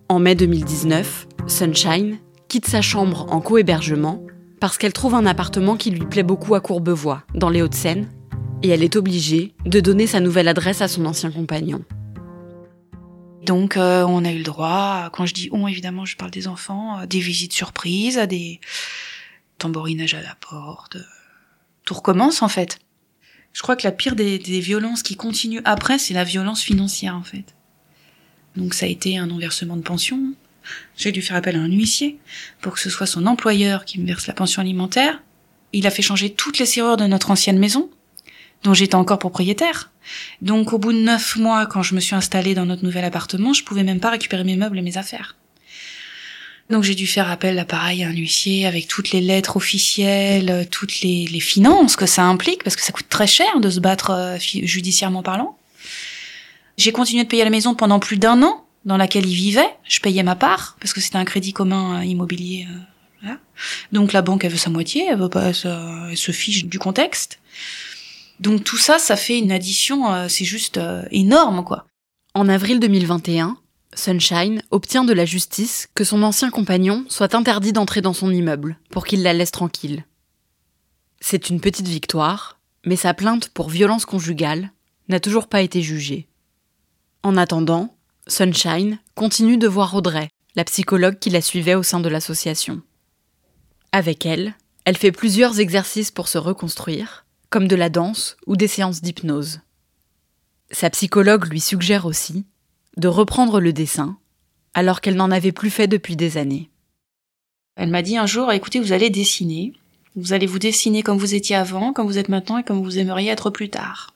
En 0.09 0.21
mai 0.21 0.35
2019, 0.37 1.27
Sunshine 1.47 2.17
quitte 2.49 2.67
sa 2.67 2.81
chambre 2.81 3.27
en 3.29 3.43
cohébergement 3.43 4.26
parce 4.67 4.79
qu'elle 4.79 4.93
trouve 4.93 5.15
un 5.15 5.27
appartement 5.27 5.77
qui 5.77 5.93
lui 5.93 6.05
plaît 6.05 6.25
beaucoup 6.25 6.57
à 6.57 6.61
Courbevoie, 6.61 7.23
dans 7.37 7.51
les 7.51 7.63
Hauts-de-Seine, 7.63 8.11
et 8.65 8.69
elle 8.71 8.83
est 8.83 8.97
obligée 8.97 9.55
de 9.65 9.79
donner 9.79 10.09
sa 10.09 10.19
nouvelle 10.19 10.49
adresse 10.49 10.81
à 10.81 10.89
son 10.89 11.07
ancien 11.07 11.31
compagnon. 11.31 11.85
Donc 13.45 13.77
euh, 13.77 14.03
on 14.03 14.25
a 14.25 14.33
eu 14.33 14.39
le 14.39 14.43
droit, 14.43 15.09
quand 15.13 15.25
je 15.25 15.35
dis 15.35 15.49
on 15.53 15.69
évidemment 15.69 16.05
je 16.05 16.17
parle 16.17 16.33
des 16.33 16.49
enfants, 16.49 16.99
euh, 16.99 17.07
des 17.07 17.21
visites 17.21 17.53
surprises, 17.53 18.17
des 18.29 18.61
tambourinages 19.59 20.15
à 20.15 20.21
la 20.21 20.35
porte. 20.41 20.97
Tout 21.85 21.95
recommence 21.95 22.43
en 22.43 22.49
fait. 22.49 22.81
Je 23.53 23.63
crois 23.63 23.77
que 23.77 23.87
la 23.87 23.93
pire 23.93 24.17
des, 24.17 24.41
des 24.41 24.59
violences 24.59 25.05
qui 25.05 25.15
continuent 25.15 25.63
après, 25.65 25.97
c'est 25.97 26.13
la 26.13 26.25
violence 26.25 26.61
financière 26.61 27.15
en 27.15 27.23
fait. 27.23 27.55
Donc 28.57 28.75
ça 28.75 28.87
a 28.87 28.89
été 28.89 29.17
un 29.17 29.29
non-versement 29.29 29.77
de 29.77 29.83
pension. 29.83 30.35
J'ai 30.97 31.13
dû 31.13 31.23
faire 31.23 31.37
appel 31.37 31.57
à 31.57 31.61
un 31.61 31.69
huissier 31.69 32.19
pour 32.61 32.75
que 32.75 32.81
ce 32.81 32.91
soit 32.91 33.07
son 33.07 33.27
employeur 33.27 33.85
qui 33.85 34.01
me 34.01 34.07
verse 34.07 34.27
la 34.27 34.35
pension 34.35 34.63
alimentaire. 34.63 35.23
Il 35.73 35.87
a 35.87 35.91
fait 35.91 36.03
changer 36.03 36.31
toutes 36.31 36.59
les 36.59 36.67
serrures 36.67 36.97
de 36.97 37.07
notre 37.07 37.31
ancienne 37.31 37.59
maison 37.59 37.91
dont 38.63 38.75
j'étais 38.75 38.95
encore 38.95 39.19
propriétaire. 39.19 39.91
Donc 40.41 40.73
au 40.73 40.79
bout 40.79 40.93
de 40.93 40.99
neuf 40.99 41.37
mois, 41.37 41.67
quand 41.67 41.83
je 41.83 41.95
me 41.95 42.01
suis 42.01 42.15
installée 42.15 42.55
dans 42.55 42.67
notre 42.67 42.85
nouvel 42.85 43.05
appartement, 43.05 43.53
je 43.53 43.65
pouvais 43.65 43.83
même 43.83 44.01
pas 44.01 44.11
récupérer 44.11 44.45
mes 44.45 44.57
meubles 44.57 44.79
et 44.79 44.83
mes 44.83 44.97
affaires. 44.97 45.37
Donc 46.71 46.83
j'ai 46.83 46.97
dû 46.97 47.07
faire 47.07 47.31
appel 47.31 47.59
à 47.59 47.65
pareil 47.65 48.03
à 48.03 48.09
un 48.09 48.13
huissier 48.13 48.67
avec 48.67 48.89
toutes 48.89 49.13
les 49.13 49.21
lettres 49.21 49.57
officielles, 49.57 50.67
toutes 50.71 51.01
les, 51.01 51.27
les, 51.27 51.41
finances 51.41 51.95
que 51.95 52.07
ça 52.07 52.25
implique, 52.25 52.65
parce 52.65 52.75
que 52.75 52.83
ça 52.83 52.93
coûte 52.93 53.09
très 53.09 53.29
cher 53.29 53.61
de 53.61 53.71
se 53.71 53.79
battre 53.79 54.11
euh, 54.11 54.37
judiciairement 54.41 55.23
parlant. 55.23 55.57
J'ai 56.77 56.91
continué 56.91 57.23
de 57.23 57.29
payer 57.29 57.45
la 57.45 57.51
maison 57.51 57.75
pendant 57.77 58.01
plus 58.01 58.19
d'un 58.19 58.43
an 58.43 58.66
dans 58.87 58.97
laquelle 58.97 59.27
il 59.27 59.35
vivait. 59.35 59.69
Je 59.85 60.01
payais 60.01 60.23
ma 60.23 60.37
part, 60.37 60.77
parce 60.81 60.95
que 60.95 61.01
c'était 61.01 61.19
un 61.19 61.27
crédit 61.27 61.53
commun 61.53 62.01
euh, 62.01 62.05
immobilier. 62.05 62.67
Euh, 62.71 62.79
voilà. 63.21 63.39
Donc 63.93 64.15
la 64.15 64.23
banque, 64.23 64.45
elle 64.45 64.53
veut 64.53 64.57
sa 64.57 64.71
moitié, 64.71 65.07
elle 65.11 65.19
veut 65.19 65.29
pas, 65.29 65.49
elle 65.49 66.17
se 66.17 66.33
fiche 66.33 66.65
du 66.65 66.79
contexte. 66.79 67.41
Donc 68.41 68.65
tout 68.65 68.79
ça, 68.79 68.99
ça 68.99 69.17
fait 69.17 69.39
une 69.39 69.53
addition, 69.53 70.13
euh, 70.13 70.29
c'est 70.29 70.45
juste 70.45 70.81
énorme, 71.11 71.65
quoi. 71.65 71.87
En 72.35 72.49
avril 72.49 72.81
2021, 72.81 73.59
Sunshine 73.95 74.63
obtient 74.71 75.05
de 75.05 75.15
la 75.15 75.25
justice 75.25 75.89
que 75.95 76.05
son 76.05 76.23
ancien 76.23 76.51
compagnon 76.51 77.05
soit 77.09 77.35
interdit 77.35 77.73
d'entrer 77.73 78.03
dans 78.03 78.13
son 78.13 78.31
immeuble 78.31 78.79
pour 78.91 79.07
qu'il 79.07 79.23
la 79.23 79.33
laisse 79.33 79.53
tranquille. 79.53 80.05
C'est 81.21 81.49
une 81.49 81.61
petite 81.61 81.89
victoire, 81.89 82.61
mais 82.85 82.97
sa 82.97 83.15
plainte 83.15 83.49
pour 83.49 83.71
violence 83.71 84.05
conjugale 84.05 84.71
n'a 85.09 85.19
toujours 85.19 85.49
pas 85.49 85.63
été 85.63 85.81
jugée. 85.81 86.29
En 87.23 87.39
attendant, 87.39 87.96
Sunshine 88.29 88.99
continue 89.15 89.57
de 89.57 89.69
voir 89.69 89.95
Audrey, 89.95 90.29
la 90.57 90.65
psychologue 90.65 91.19
qui 91.21 91.31
la 91.31 91.41
suivait 91.41 91.77
au 91.77 91.85
sein 91.85 92.01
de 92.01 92.09
l'association. 92.09 92.83
Avec 93.93 94.27
elle, 94.27 94.55
elle 94.85 94.97
fait 94.97 95.13
plusieurs 95.13 95.61
exercices 95.61 96.11
pour 96.11 96.27
se 96.27 96.37
reconstruire, 96.37 97.25
comme 97.51 97.69
de 97.69 97.77
la 97.77 97.89
danse 97.89 98.37
ou 98.47 98.57
des 98.57 98.67
séances 98.67 99.01
d'hypnose. 99.01 99.61
Sa 100.73 100.91
psychologue 100.91 101.47
lui 101.47 101.61
suggère 101.61 102.05
aussi 102.05 102.45
de 102.97 103.07
reprendre 103.07 103.61
le 103.61 103.73
dessin, 103.73 104.19
alors 104.75 105.01
qu'elle 105.01 105.17
n'en 105.17 105.31
avait 105.31 105.53
plus 105.53 105.71
fait 105.71 105.87
depuis 105.87 106.17
des 106.17 106.37
années. 106.37 106.69
Elle 107.77 107.91
m'a 107.91 108.03
dit 108.03 108.17
un 108.17 108.27
jour, 108.27 108.51
écoutez, 108.51 108.81
vous 108.81 108.93
allez 108.93 109.11
dessiner, 109.11 109.73
vous 110.17 110.33
allez 110.33 110.47
vous 110.47 110.59
dessiner 110.59 111.05
comme 111.05 111.19
vous 111.19 111.35
étiez 111.35 111.55
avant, 111.55 111.93
comme 111.93 112.07
vous 112.07 112.19
êtes 112.19 112.29
maintenant 112.29 112.59
et 112.59 112.65
comme 112.65 112.83
vous 112.83 112.99
aimeriez 112.99 113.31
être 113.31 113.51
plus 113.51 113.69
tard. 113.69 114.15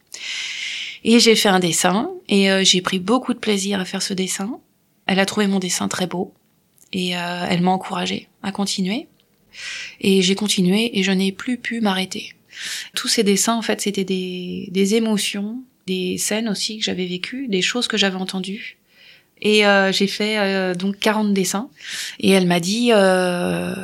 Et 1.04 1.18
j'ai 1.18 1.34
fait 1.34 1.48
un 1.48 1.60
dessin, 1.60 2.10
et 2.28 2.50
euh, 2.50 2.62
j'ai 2.64 2.80
pris 2.80 2.98
beaucoup 2.98 3.34
de 3.34 3.38
plaisir 3.38 3.80
à 3.80 3.84
faire 3.84 4.02
ce 4.02 4.14
dessin. 4.14 4.58
Elle 5.06 5.18
a 5.18 5.26
trouvé 5.26 5.46
mon 5.46 5.58
dessin 5.58 5.88
très 5.88 6.06
beau, 6.06 6.34
et 6.92 7.16
euh, 7.16 7.46
elle 7.48 7.62
m'a 7.62 7.70
encouragée 7.70 8.28
à 8.42 8.52
continuer. 8.52 9.08
Et 10.00 10.22
j'ai 10.22 10.34
continué, 10.34 10.98
et 10.98 11.02
je 11.02 11.12
n'ai 11.12 11.32
plus 11.32 11.56
pu 11.56 11.80
m'arrêter. 11.80 12.34
Tous 12.94 13.08
ces 13.08 13.22
dessins, 13.22 13.56
en 13.56 13.62
fait, 13.62 13.80
c'était 13.80 14.04
des, 14.04 14.68
des 14.70 14.94
émotions, 14.94 15.62
des 15.86 16.18
scènes 16.18 16.48
aussi 16.48 16.78
que 16.78 16.84
j'avais 16.84 17.06
vécues, 17.06 17.48
des 17.48 17.62
choses 17.62 17.88
que 17.88 17.96
j'avais 17.96 18.16
entendues. 18.16 18.78
Et 19.42 19.66
euh, 19.66 19.90
j'ai 19.92 20.06
fait 20.06 20.38
euh, 20.38 20.74
donc 20.74 20.98
40 20.98 21.32
dessins. 21.32 21.70
Et 22.18 22.30
elle 22.30 22.46
m'a 22.46 22.60
dit, 22.60 22.90
euh, 22.92 23.74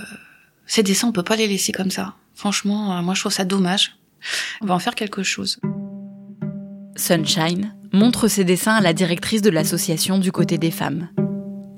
ces 0.67 0.83
dessins, 0.83 1.09
on 1.09 1.13
peut 1.13 1.23
pas 1.23 1.37
les 1.37 1.47
laisser 1.47 1.73
comme 1.73 1.91
ça. 1.91 2.15
Franchement, 2.35 2.97
euh, 2.97 3.03
moi, 3.03 3.15
je 3.15 3.21
trouve 3.21 3.33
ça 3.33 3.45
dommage. 3.45 3.97
On 4.61 4.67
va 4.67 4.75
en 4.75 4.79
faire 4.79 4.95
quelque 4.95 5.23
chose. 5.23 5.59
Sunshine 6.97 7.75
montre 7.93 8.29
ses 8.29 8.45
dessins 8.45 8.75
à 8.75 8.81
la 8.81 8.93
directrice 8.93 9.43
de 9.43 9.51
l'association 9.51 10.19
du 10.19 10.33
côté 10.33 10.59
des 10.59 10.71
femmes. 10.71 11.09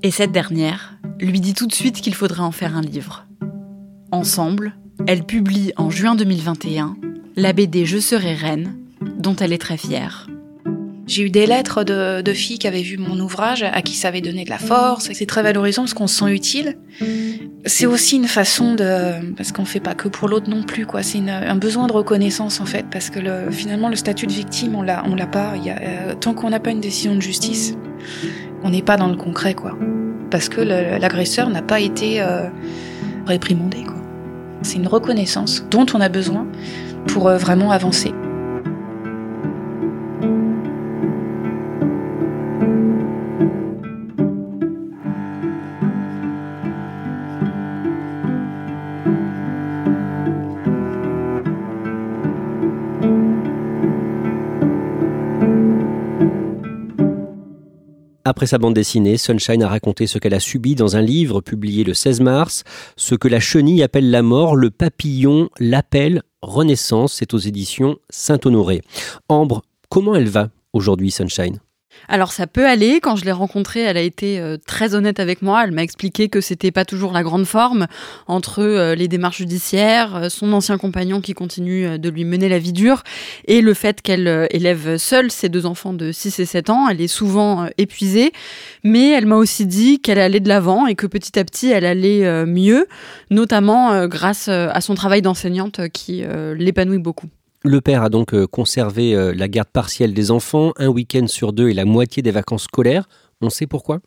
Et 0.03 0.11
cette 0.11 0.33
dernière 0.33 0.99
lui 1.21 1.41
dit 1.41 1.55
tout 1.55 1.67
de 1.67 1.75
suite 1.75 2.01
qu'il 2.01 2.15
faudrait 2.15 2.43
en 2.43 2.53
faire 2.53 2.77
un 2.77 2.83
livre. 2.83 3.27
Ensemble, 4.13 4.77
elle 5.07 5.25
publie 5.25 5.73
en 5.77 5.91
juin 5.91 6.15
2021 6.15 6.97
la 7.37 7.53
BD 7.53 7.85
Je 7.85 7.99
serai 7.99 8.35
reine, 8.35 8.79
dont 9.19 9.37
elle 9.37 9.53
est 9.53 9.59
très 9.59 9.77
fière. 9.77 10.29
J'ai 11.09 11.23
eu 11.23 11.31
des 11.31 11.47
lettres 11.47 11.85
de, 11.85 12.21
de, 12.21 12.33
filles 12.35 12.59
qui 12.59 12.67
avaient 12.67 12.83
vu 12.83 12.99
mon 12.99 13.19
ouvrage, 13.19 13.63
à 13.63 13.81
qui 13.81 13.95
ça 13.95 14.09
avait 14.09 14.21
donné 14.21 14.45
de 14.45 14.51
la 14.51 14.59
force. 14.59 15.09
C'est 15.13 15.27
très 15.27 15.43
valorisant 15.43 15.83
parce 15.83 15.95
qu'on 15.95 16.07
se 16.07 16.19
sent 16.19 16.31
utile. 16.31 16.77
C'est 17.65 17.87
aussi 17.87 18.17
une 18.17 18.29
façon 18.29 18.75
de, 18.75 19.35
parce 19.35 19.51
qu'on 19.51 19.65
fait 19.65 19.81
pas 19.81 19.95
que 19.95 20.09
pour 20.09 20.29
l'autre 20.29 20.51
non 20.51 20.63
plus, 20.63 20.85
quoi. 20.85 21.03
C'est 21.03 21.19
un 21.19 21.57
besoin 21.57 21.87
de 21.87 21.93
reconnaissance 21.93 22.61
en 22.61 22.67
fait, 22.67 22.85
parce 22.91 23.09
que 23.09 23.21
le, 23.21 23.51
finalement 23.51 23.89
le 23.89 23.97
statut 23.97 24.27
de 24.27 24.33
victime, 24.33 24.75
on 24.75 24.83
l'a, 24.83 25.03
on 25.07 25.15
l'a 25.15 25.27
pas. 25.27 25.55
Euh, 25.55 26.15
tant 26.15 26.35
qu'on 26.35 26.51
n'a 26.51 26.61
pas 26.61 26.71
une 26.71 26.81
décision 26.81 27.15
de 27.15 27.23
justice, 27.23 27.75
on 28.63 28.69
n'est 28.69 28.83
pas 28.83 28.99
dans 28.99 29.09
le 29.09 29.17
concret, 29.17 29.55
quoi. 29.55 29.79
Parce 30.31 30.51
que 30.51 30.61
l'agresseur 30.61 31.49
n'a 31.49 31.63
pas 31.63 31.81
été 31.81 32.21
euh, 32.21 32.49
réprimandé, 33.27 33.83
quoi. 33.83 33.97
C'est 34.61 34.77
une 34.77 34.89
reconnaissance 34.89 35.65
dont 35.71 35.87
on 35.95 36.03
a 36.03 36.11
besoin 36.11 36.47
pour 37.07 37.29
euh, 37.29 37.39
vraiment 37.39 37.71
avancer. 37.71 38.13
Après 58.39 58.47
sa 58.47 58.59
bande 58.59 58.75
dessinée, 58.75 59.17
Sunshine 59.17 59.65
a 59.65 59.69
raconté 59.69 60.07
ce 60.07 60.21
qu'elle 60.21 60.33
a 60.33 60.39
subi 60.39 60.77
dans 60.77 60.95
un 60.95 61.03
livre 61.03 61.41
publié 61.41 61.83
le 61.83 61.93
16 61.93 62.21
mars, 62.21 62.63
ce 62.95 63.17
que 63.17 63.27
la 63.27 63.41
chenille 63.41 63.83
appelle 63.83 64.13
la 64.13 64.23
mort, 64.23 64.55
le 64.55 64.71
papillon 64.71 65.51
l'appelle 65.59 66.23
Renaissance, 66.41 67.15
c'est 67.15 67.35
aux 67.35 67.39
éditions 67.39 67.97
Saint-Honoré. 68.11 68.83
Ambre, 69.29 69.63
comment 69.89 70.15
elle 70.15 70.29
va 70.29 70.51
aujourd'hui, 70.73 71.11
Sunshine? 71.11 71.59
Alors 72.09 72.33
ça 72.33 72.47
peut 72.47 72.67
aller. 72.67 73.01
Quand 73.01 73.17
je 73.17 73.25
l'ai 73.25 73.33
rencontrée, 73.33 73.81
elle 73.81 73.97
a 73.97 74.03
été 74.03 74.41
euh, 74.41 74.57
très 74.57 74.95
honnête 74.95 75.21
avec 75.21 75.43
moi. 75.43 75.65
Elle 75.65 75.73
m'a 75.73 75.83
expliqué 75.83 76.29
que 76.29 76.41
c'était 76.41 76.71
pas 76.71 76.85
toujours 76.85 77.13
la 77.13 77.23
grande 77.23 77.45
forme 77.45 77.87
entre 78.27 78.63
euh, 78.63 78.95
les 78.95 79.09
démarches 79.09 79.39
judiciaires, 79.39 80.17
euh, 80.17 80.29
son 80.29 80.53
ancien 80.53 80.79
compagnon 80.79 81.21
qui 81.21 81.35
continue 81.35 81.99
de 81.99 82.09
lui 82.09 82.25
mener 82.25 82.49
la 82.49 82.59
vie 82.59 82.73
dure 82.73 83.03
et 83.47 83.61
le 83.61 83.75
fait 83.75 84.01
qu'elle 84.01 84.49
élève 84.51 84.97
seule 84.97 85.31
ses 85.31 85.49
deux 85.49 85.67
enfants 85.67 85.93
de 85.93 86.13
6 86.13 86.41
et 86.41 86.47
7 86.47 86.71
ans. 86.71 86.89
Elle 86.89 87.01
est 87.01 87.09
souvent 87.09 87.67
épuisée, 87.77 88.33
mais 88.85 89.11
elle 89.11 89.27
m'a 89.27 89.37
aussi 89.37 89.67
dit 89.67 90.01
qu'elle 90.01 90.19
allait 90.19 90.41
de 90.41 90.49
l'avant 90.49 90.87
et 90.87 90.95
que 90.95 91.07
petit 91.07 91.39
à 91.39 91.45
petit 91.45 91.71
elle 91.71 91.85
allait 91.85 92.47
mieux, 92.47 92.87
notamment 93.31 94.07
grâce 94.07 94.49
à 94.49 94.81
son 94.81 94.95
travail 94.95 95.23
d'enseignante 95.23 95.89
qui 95.89 96.25
l'épanouit 96.57 96.99
beaucoup. 96.99 97.29
Le 97.65 97.81
père 97.81 98.05
a 98.05 98.09
donc 98.09 98.35
euh, 98.35 98.47
conservé 98.47 99.17
euh, 99.17 99.35
la 99.35 99.49
garde 99.49 99.69
partielle 99.69 100.15
des 100.15 100.31
enfants, 100.31 100.73
un 100.77 100.87
week-end 100.87 101.27
sur 101.27 101.53
deux 101.53 101.69
et 101.69 101.75
la 101.75 101.85
moitié 101.85 102.23
des 102.23 102.31
vacances 102.31 102.65
scolaires. 102.65 103.09
On 103.41 103.51
sait 103.51 103.67
pourquoi? 103.67 103.99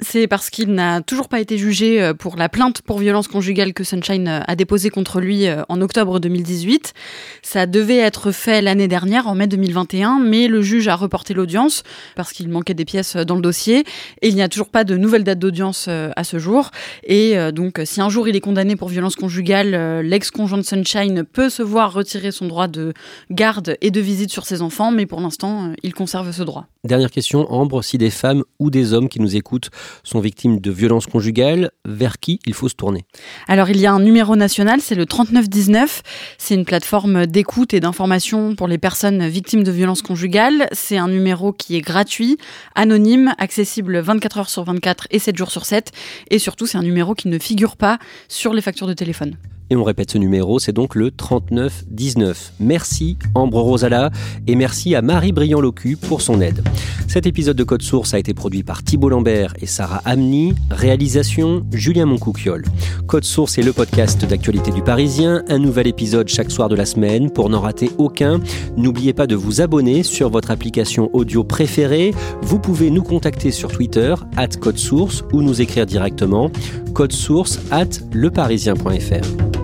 C'est 0.00 0.26
parce 0.26 0.50
qu'il 0.50 0.72
n'a 0.72 1.00
toujours 1.00 1.28
pas 1.28 1.40
été 1.40 1.58
jugé 1.58 2.02
euh, 2.02 2.14
pour 2.14 2.36
la 2.36 2.48
plainte 2.48 2.82
pour 2.82 2.98
violence 2.98 3.28
conjugale 3.28 3.72
que 3.72 3.84
Sunshine 3.84 4.28
euh, 4.28 4.40
a 4.46 4.56
déposée 4.56 4.90
contre 4.90 5.20
lui 5.20 5.46
euh, 5.46 5.62
en 5.68 5.80
octobre 5.80 6.20
2018. 6.20 6.94
Ça 7.42 7.66
devait 7.66 7.98
être 7.98 8.32
fait 8.32 8.62
l'année 8.62 8.88
dernière, 8.88 9.28
en 9.28 9.34
mai 9.34 9.46
2021, 9.46 10.20
mais 10.20 10.48
le 10.48 10.62
juge 10.62 10.88
a 10.88 10.96
reporté 10.96 11.34
l'audience 11.34 11.82
parce 12.16 12.32
qu'il 12.32 12.48
manquait 12.48 12.74
des 12.74 12.84
pièces 12.84 13.16
dans 13.16 13.34
le 13.34 13.42
dossier 13.42 13.84
et 14.22 14.28
il 14.28 14.34
n'y 14.34 14.42
a 14.42 14.48
toujours 14.48 14.68
pas 14.68 14.84
de 14.84 14.96
nouvelle 14.96 15.24
date 15.24 15.38
d'audience 15.38 15.88
à 15.88 16.24
ce 16.24 16.38
jour. 16.38 16.70
Et 17.04 17.36
donc, 17.52 17.80
si 17.84 18.00
un 18.00 18.08
jour 18.08 18.28
il 18.28 18.36
est 18.36 18.40
condamné 18.40 18.76
pour 18.76 18.88
violence 18.88 19.16
conjugale, 19.16 20.00
l'ex-conjoint 20.00 20.58
de 20.58 20.62
Sunshine 20.62 21.24
peut 21.24 21.50
se 21.50 21.62
voir 21.62 21.92
retirer 21.92 22.30
son 22.30 22.46
droit 22.46 22.68
de 22.68 22.92
garde 23.30 23.76
et 23.80 23.90
de 23.90 24.00
visite 24.00 24.30
sur 24.30 24.46
ses 24.46 24.62
enfants, 24.62 24.90
mais 24.90 25.06
pour 25.06 25.20
l'instant, 25.20 25.72
il 25.82 25.94
conserve 25.94 26.30
ce 26.32 26.42
droit. 26.42 26.66
Dernière 26.84 27.10
question, 27.10 27.50
Ambre, 27.52 27.82
si 27.82 27.98
des 27.98 28.10
femmes 28.10 28.44
ou 28.58 28.70
des 28.70 28.92
hommes 28.92 29.08
qui 29.08 29.20
nous 29.20 29.36
écoutent 29.36 29.43
sont 30.02 30.20
victimes 30.20 30.60
de 30.60 30.70
violences 30.70 31.06
conjugales, 31.06 31.70
vers 31.84 32.18
qui 32.18 32.40
il 32.46 32.54
faut 32.54 32.68
se 32.68 32.74
tourner? 32.74 33.04
Alors 33.46 33.70
il 33.70 33.80
y 33.80 33.86
a 33.86 33.92
un 33.92 34.00
numéro 34.00 34.36
national, 34.36 34.80
c'est 34.80 34.94
le 34.94 35.06
3919. 35.06 36.02
C'est 36.38 36.54
une 36.54 36.64
plateforme 36.64 37.26
d'écoute 37.26 37.74
et 37.74 37.80
d'information 37.80 38.54
pour 38.54 38.68
les 38.68 38.78
personnes 38.78 39.26
victimes 39.28 39.64
de 39.64 39.70
violences 39.70 40.02
conjugales. 40.02 40.68
C'est 40.72 40.96
un 40.96 41.08
numéro 41.08 41.52
qui 41.52 41.76
est 41.76 41.80
gratuit, 41.80 42.38
anonyme, 42.74 43.34
accessible 43.38 44.00
24 44.00 44.38
heures 44.38 44.50
sur 44.50 44.64
24 44.64 45.08
et 45.10 45.18
7 45.18 45.36
jours 45.36 45.50
sur 45.50 45.64
7. 45.64 45.92
Et 46.30 46.38
surtout, 46.38 46.66
c'est 46.66 46.78
un 46.78 46.82
numéro 46.82 47.14
qui 47.14 47.28
ne 47.28 47.38
figure 47.38 47.76
pas 47.76 47.98
sur 48.28 48.54
les 48.54 48.62
factures 48.62 48.86
de 48.86 48.94
téléphone. 48.94 49.36
Et 49.70 49.76
on 49.76 49.84
répète 49.84 50.10
ce 50.10 50.18
numéro, 50.18 50.58
c'est 50.58 50.72
donc 50.72 50.94
le 50.94 51.10
3919. 51.10 52.54
Merci 52.60 53.16
Ambre 53.34 53.60
Rosala 53.60 54.10
et 54.46 54.56
merci 54.56 54.94
à 54.94 55.02
Marie 55.02 55.32
Briand-Locu 55.32 55.96
pour 55.96 56.20
son 56.20 56.40
aide. 56.40 56.62
Cet 57.08 57.26
épisode 57.26 57.56
de 57.56 57.64
Code 57.64 57.82
Source 57.82 58.12
a 58.12 58.18
été 58.18 58.34
produit 58.34 58.62
par 58.62 58.82
Thibault 58.82 59.08
Lambert 59.08 59.54
et 59.60 59.66
Sarah 59.66 60.02
Amni. 60.04 60.54
Réalisation 60.70 61.64
Julien 61.72 62.06
Moncouquiole. 62.06 62.64
Code 63.06 63.24
Source 63.24 63.56
est 63.56 63.62
le 63.62 63.72
podcast 63.72 64.24
d'actualité 64.26 64.70
du 64.70 64.82
Parisien. 64.82 65.44
Un 65.48 65.58
nouvel 65.58 65.86
épisode 65.86 66.28
chaque 66.28 66.50
soir 66.50 66.68
de 66.68 66.76
la 66.76 66.84
semaine. 66.84 67.30
Pour 67.30 67.48
n'en 67.48 67.60
rater 67.60 67.90
aucun, 67.98 68.40
n'oubliez 68.76 69.12
pas 69.12 69.26
de 69.26 69.34
vous 69.34 69.60
abonner 69.60 70.02
sur 70.02 70.28
votre 70.28 70.50
application 70.50 71.08
audio 71.14 71.42
préférée. 71.42 72.12
Vous 72.42 72.58
pouvez 72.58 72.90
nous 72.90 73.02
contacter 73.02 73.50
sur 73.50 73.70
Twitter, 73.70 74.14
at 74.36 74.48
Code 74.60 74.78
Source, 74.78 75.24
ou 75.32 75.40
nous 75.40 75.62
écrire 75.62 75.86
directement 75.86 76.50
code 76.94 77.12
source 77.12 77.58
at 77.70 78.00
leparisien.fr. 78.12 79.63